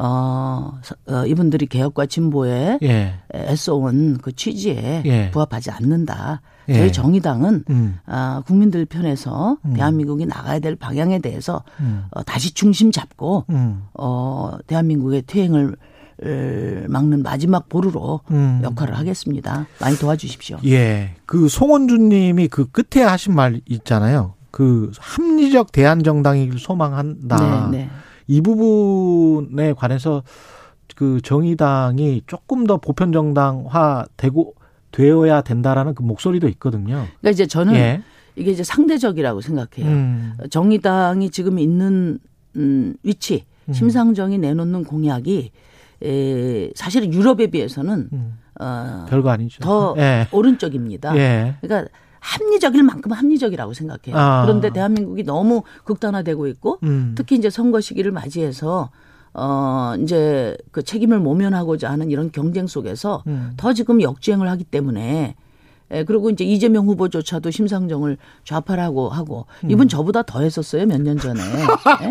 어, 0.00 0.78
어 1.08 1.26
이분들이 1.26 1.66
개혁과 1.66 2.06
진보에 2.06 2.78
예. 2.82 3.14
애써온 3.34 4.18
그 4.18 4.34
취지에 4.34 5.02
예. 5.04 5.30
부합하지 5.32 5.72
않는다. 5.72 6.40
예. 6.68 6.74
저희 6.74 6.92
정의당은 6.92 7.64
음. 7.68 7.98
어, 8.06 8.40
국민들 8.46 8.84
편에서 8.84 9.56
음. 9.64 9.74
대한민국이 9.74 10.26
나가야 10.26 10.60
될 10.60 10.76
방향에 10.76 11.18
대해서 11.18 11.64
음. 11.80 12.04
어, 12.10 12.22
다시 12.22 12.54
중심 12.54 12.92
잡고 12.92 13.46
음. 13.50 13.86
어, 13.94 14.56
대한민국의 14.66 15.22
퇴행을 15.26 15.76
막는 16.88 17.22
마지막 17.22 17.68
보루로 17.68 18.20
음. 18.32 18.60
역할을 18.62 18.98
하겠습니다. 18.98 19.66
많이 19.80 19.96
도와주십시오. 19.96 20.58
예. 20.66 21.14
그 21.26 21.48
송원준 21.48 22.08
님이 22.08 22.48
그 22.48 22.66
끝에 22.70 23.04
하신 23.04 23.34
말 23.34 23.60
있잖아요. 23.66 24.34
그 24.50 24.90
합리적 24.98 25.70
대한 25.72 26.02
정당이길 26.02 26.58
소망한다. 26.58 27.68
네, 27.70 27.78
네. 27.78 27.90
이 28.28 28.40
부분에 28.42 29.72
관해서 29.72 30.22
그 30.94 31.20
정의당이 31.22 32.22
조금 32.26 32.66
더 32.66 32.76
보편 32.76 33.12
정당화 33.12 34.06
되고 34.16 34.54
되어야 34.92 35.42
된다라는 35.42 35.94
그 35.94 36.02
목소리도 36.02 36.48
있거든요. 36.48 37.06
그러니까 37.20 37.30
이제 37.30 37.46
저는 37.46 37.74
예. 37.74 38.02
이게 38.36 38.52
이제 38.52 38.62
상대적이라고 38.62 39.40
생각해요. 39.40 39.90
음. 39.90 40.34
정의당이 40.50 41.30
지금 41.30 41.58
있는 41.58 42.18
음, 42.56 42.94
위치, 43.02 43.44
음. 43.68 43.72
심상정이 43.72 44.38
내놓는 44.38 44.84
공약이 44.84 45.50
에, 46.02 46.70
사실은 46.74 47.12
유럽에 47.12 47.48
비해서는 47.48 48.08
음. 48.12 48.38
어, 48.60 49.06
별거 49.08 49.30
아니죠. 49.30 49.60
더 49.60 49.94
예. 49.98 50.26
오른쪽입니다. 50.32 51.16
예. 51.16 51.54
그러니까 51.60 51.90
합리적일 52.20 52.82
만큼 52.82 53.12
합리적이라고 53.12 53.74
생각해요. 53.74 54.16
아. 54.16 54.42
그런데 54.44 54.70
대한민국이 54.70 55.22
너무 55.24 55.62
극단화되고 55.84 56.46
있고 56.48 56.78
음. 56.82 57.14
특히 57.16 57.36
이제 57.36 57.50
선거 57.50 57.80
시기를 57.80 58.12
맞이해서 58.12 58.90
어 59.34 59.94
이제 60.00 60.56
그 60.72 60.82
책임을 60.82 61.18
모면하고자 61.20 61.90
하는 61.90 62.10
이런 62.10 62.32
경쟁 62.32 62.66
속에서 62.66 63.22
음. 63.26 63.52
더 63.56 63.72
지금 63.72 64.02
역주행을 64.02 64.48
하기 64.48 64.64
때문에 64.64 65.36
예, 65.90 66.04
그리고 66.04 66.28
이제 66.28 66.44
이재명 66.44 66.86
후보조차도 66.86 67.50
심상정을 67.50 68.18
좌파라고 68.44 69.08
하고 69.08 69.46
이분 69.68 69.86
음. 69.86 69.88
저보다 69.88 70.22
더 70.22 70.40
했었어요 70.42 70.84
몇 70.86 71.00
년 71.00 71.18
전에. 71.18 71.40
예? 71.40 71.60
예? 72.04 72.10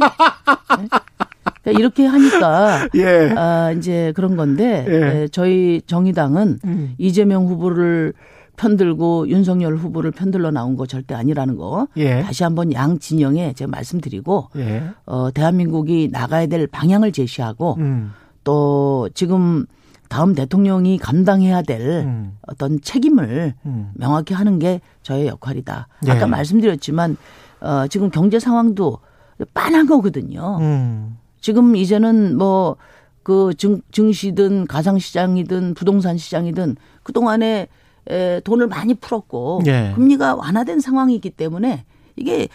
그러니까 1.64 1.80
이렇게 1.80 2.06
하니까 2.06 2.88
예. 2.96 3.34
아 3.38 3.72
이제 3.72 4.14
그런 4.16 4.36
건데 4.36 4.86
예. 4.88 5.22
예, 5.24 5.28
저희 5.28 5.82
정의당은 5.86 6.60
음. 6.64 6.96
이재명 6.98 7.46
후보를 7.48 8.14
편들고 8.58 9.30
윤석열 9.30 9.78
후보를 9.78 10.12
편들러 10.12 10.52
나온 10.52 10.76
거 10.76 10.86
절대 10.86 11.16
아니라는 11.16 11.56
거 11.56 11.88
예. 11.96 12.22
다시 12.22 12.44
한번 12.44 12.74
양 12.74 13.00
진영에 13.00 13.54
제가 13.54 13.72
말씀드리고 13.72 14.50
예. 14.58 14.84
어 15.06 15.32
대한민국이 15.32 16.10
나가야 16.12 16.48
될 16.48 16.68
방향을 16.68 17.12
제시하고 17.12 17.76
음. 17.78 18.12
또 18.44 19.10
지금 19.14 19.66
다음 20.10 20.34
대통령이 20.34 20.98
감당해야 20.98 21.62
될 21.62 21.82
음. 21.82 22.38
어떤 22.48 22.82
책임을 22.82 23.54
음. 23.66 23.92
명확히 23.94 24.34
하는 24.34 24.58
게 24.60 24.82
저의 25.04 25.28
역할이다. 25.28 25.88
예. 26.08 26.12
아까 26.12 26.28
말씀드렸지만 26.28 27.16
어 27.62 27.88
지금 27.88 28.10
경제 28.10 28.40
상황도 28.40 29.00
빤한 29.54 29.86
거거든요. 29.86 30.58
음. 30.62 31.18
지금 31.40 31.76
이제는 31.76 32.38
뭐그 32.38 33.54
증, 33.58 33.82
증시든 33.92 34.66
가상시장이든 34.66 35.76
부동산 35.76 36.18
시장이든 36.18 36.76
그동안에 37.04 37.46
에, 37.48 37.68
돈을 38.44 38.68
많이 38.68 38.94
풀었고 38.94 39.62
예. 39.68 39.92
금리가 39.96 40.36
완화된 40.36 40.80
상황이기 40.80 41.30
때문에 41.32 41.86
이게 42.16 42.48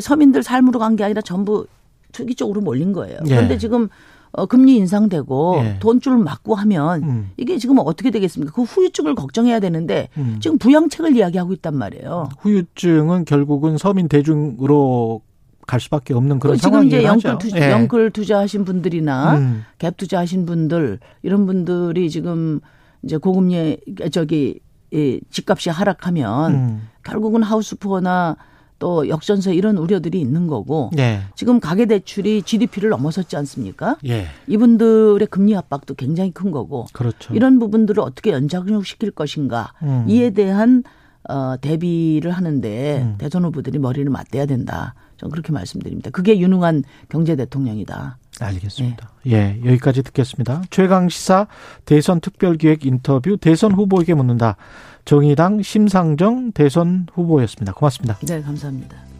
서민들 0.00 0.42
삶으로 0.42 0.78
간 0.78 0.96
게 0.96 1.04
아니라 1.04 1.20
전부 1.20 1.66
투기 2.12 2.34
쪽으로 2.34 2.60
몰린 2.60 2.92
거예요. 2.92 3.18
예. 3.26 3.28
그런데 3.34 3.58
지금 3.58 3.88
어, 4.36 4.46
금리 4.46 4.76
인상되고 4.76 5.56
예. 5.64 5.78
돈줄 5.78 6.18
맞고 6.18 6.56
하면 6.56 7.02
음. 7.04 7.30
이게 7.36 7.56
지금 7.58 7.78
어떻게 7.78 8.10
되겠습니까? 8.10 8.52
그 8.52 8.62
후유증을 8.62 9.14
걱정해야 9.14 9.60
되는데 9.60 10.08
음. 10.16 10.38
지금 10.40 10.58
부양책을 10.58 11.16
이야기하고 11.16 11.52
있단 11.52 11.76
말이에요. 11.76 12.28
후유증은 12.40 13.26
결국은 13.26 13.78
서민 13.78 14.08
대중으로 14.08 15.20
갈 15.66 15.80
수밖에 15.80 16.14
없는 16.14 16.40
그런 16.40 16.56
상황이죠. 16.56 16.90
지금 16.90 16.98
이제 17.00 17.06
영끌, 17.06 17.38
투자, 17.38 17.58
예. 17.66 17.70
영끌 17.70 18.10
투자하신 18.10 18.64
분들이나 18.64 19.38
음. 19.38 19.64
갭 19.78 19.96
투자하신 19.96 20.46
분들 20.46 20.98
이런 21.22 21.46
분들이 21.46 22.10
지금 22.10 22.60
이제 23.02 23.16
고금리 23.16 23.78
저기 24.10 24.58
이 24.94 25.20
집값이 25.30 25.70
하락하면 25.70 26.54
음. 26.54 26.88
결국은 27.02 27.42
하우스푸어나 27.42 28.36
또 28.78 29.08
역전세 29.08 29.54
이런 29.54 29.76
우려들이 29.76 30.20
있는 30.20 30.46
거고 30.46 30.90
예. 30.98 31.20
지금 31.34 31.58
가계 31.58 31.86
대출이 31.86 32.42
GDP를 32.42 32.90
넘어섰지 32.90 33.36
않습니까? 33.36 33.96
예. 34.06 34.26
이분들의 34.46 35.26
금리 35.28 35.56
압박도 35.56 35.94
굉장히 35.94 36.30
큰 36.32 36.50
거고 36.50 36.86
그렇죠. 36.92 37.34
이런 37.34 37.58
부분들을 37.58 38.00
어떻게 38.02 38.30
연장시킬 38.30 39.10
것인가 39.10 39.72
음. 39.82 40.04
이에 40.08 40.30
대한 40.30 40.84
어, 41.28 41.56
대비를 41.60 42.30
하는데 42.30 43.02
음. 43.02 43.14
대선 43.18 43.44
후보들이 43.44 43.78
머리를 43.78 44.08
맞대야 44.10 44.46
된다. 44.46 44.94
저는 45.24 45.30
그렇게 45.30 45.52
말씀드립니다. 45.52 46.10
그게 46.10 46.38
유능한 46.38 46.84
경제 47.08 47.34
대통령이다. 47.34 48.18
알겠습니다. 48.40 49.10
예. 49.26 49.32
예, 49.32 49.60
여기까지 49.64 50.02
듣겠습니다. 50.02 50.62
최강 50.70 51.08
시사 51.08 51.46
대선 51.86 52.20
특별기획 52.20 52.84
인터뷰 52.84 53.36
대선 53.38 53.72
후보에게 53.72 54.12
묻는다. 54.14 54.56
정의당 55.04 55.62
심상정 55.62 56.52
대선 56.52 57.06
후보였습니다. 57.14 57.72
고맙습니다. 57.72 58.18
네, 58.18 58.42
감사합니다. 58.42 59.13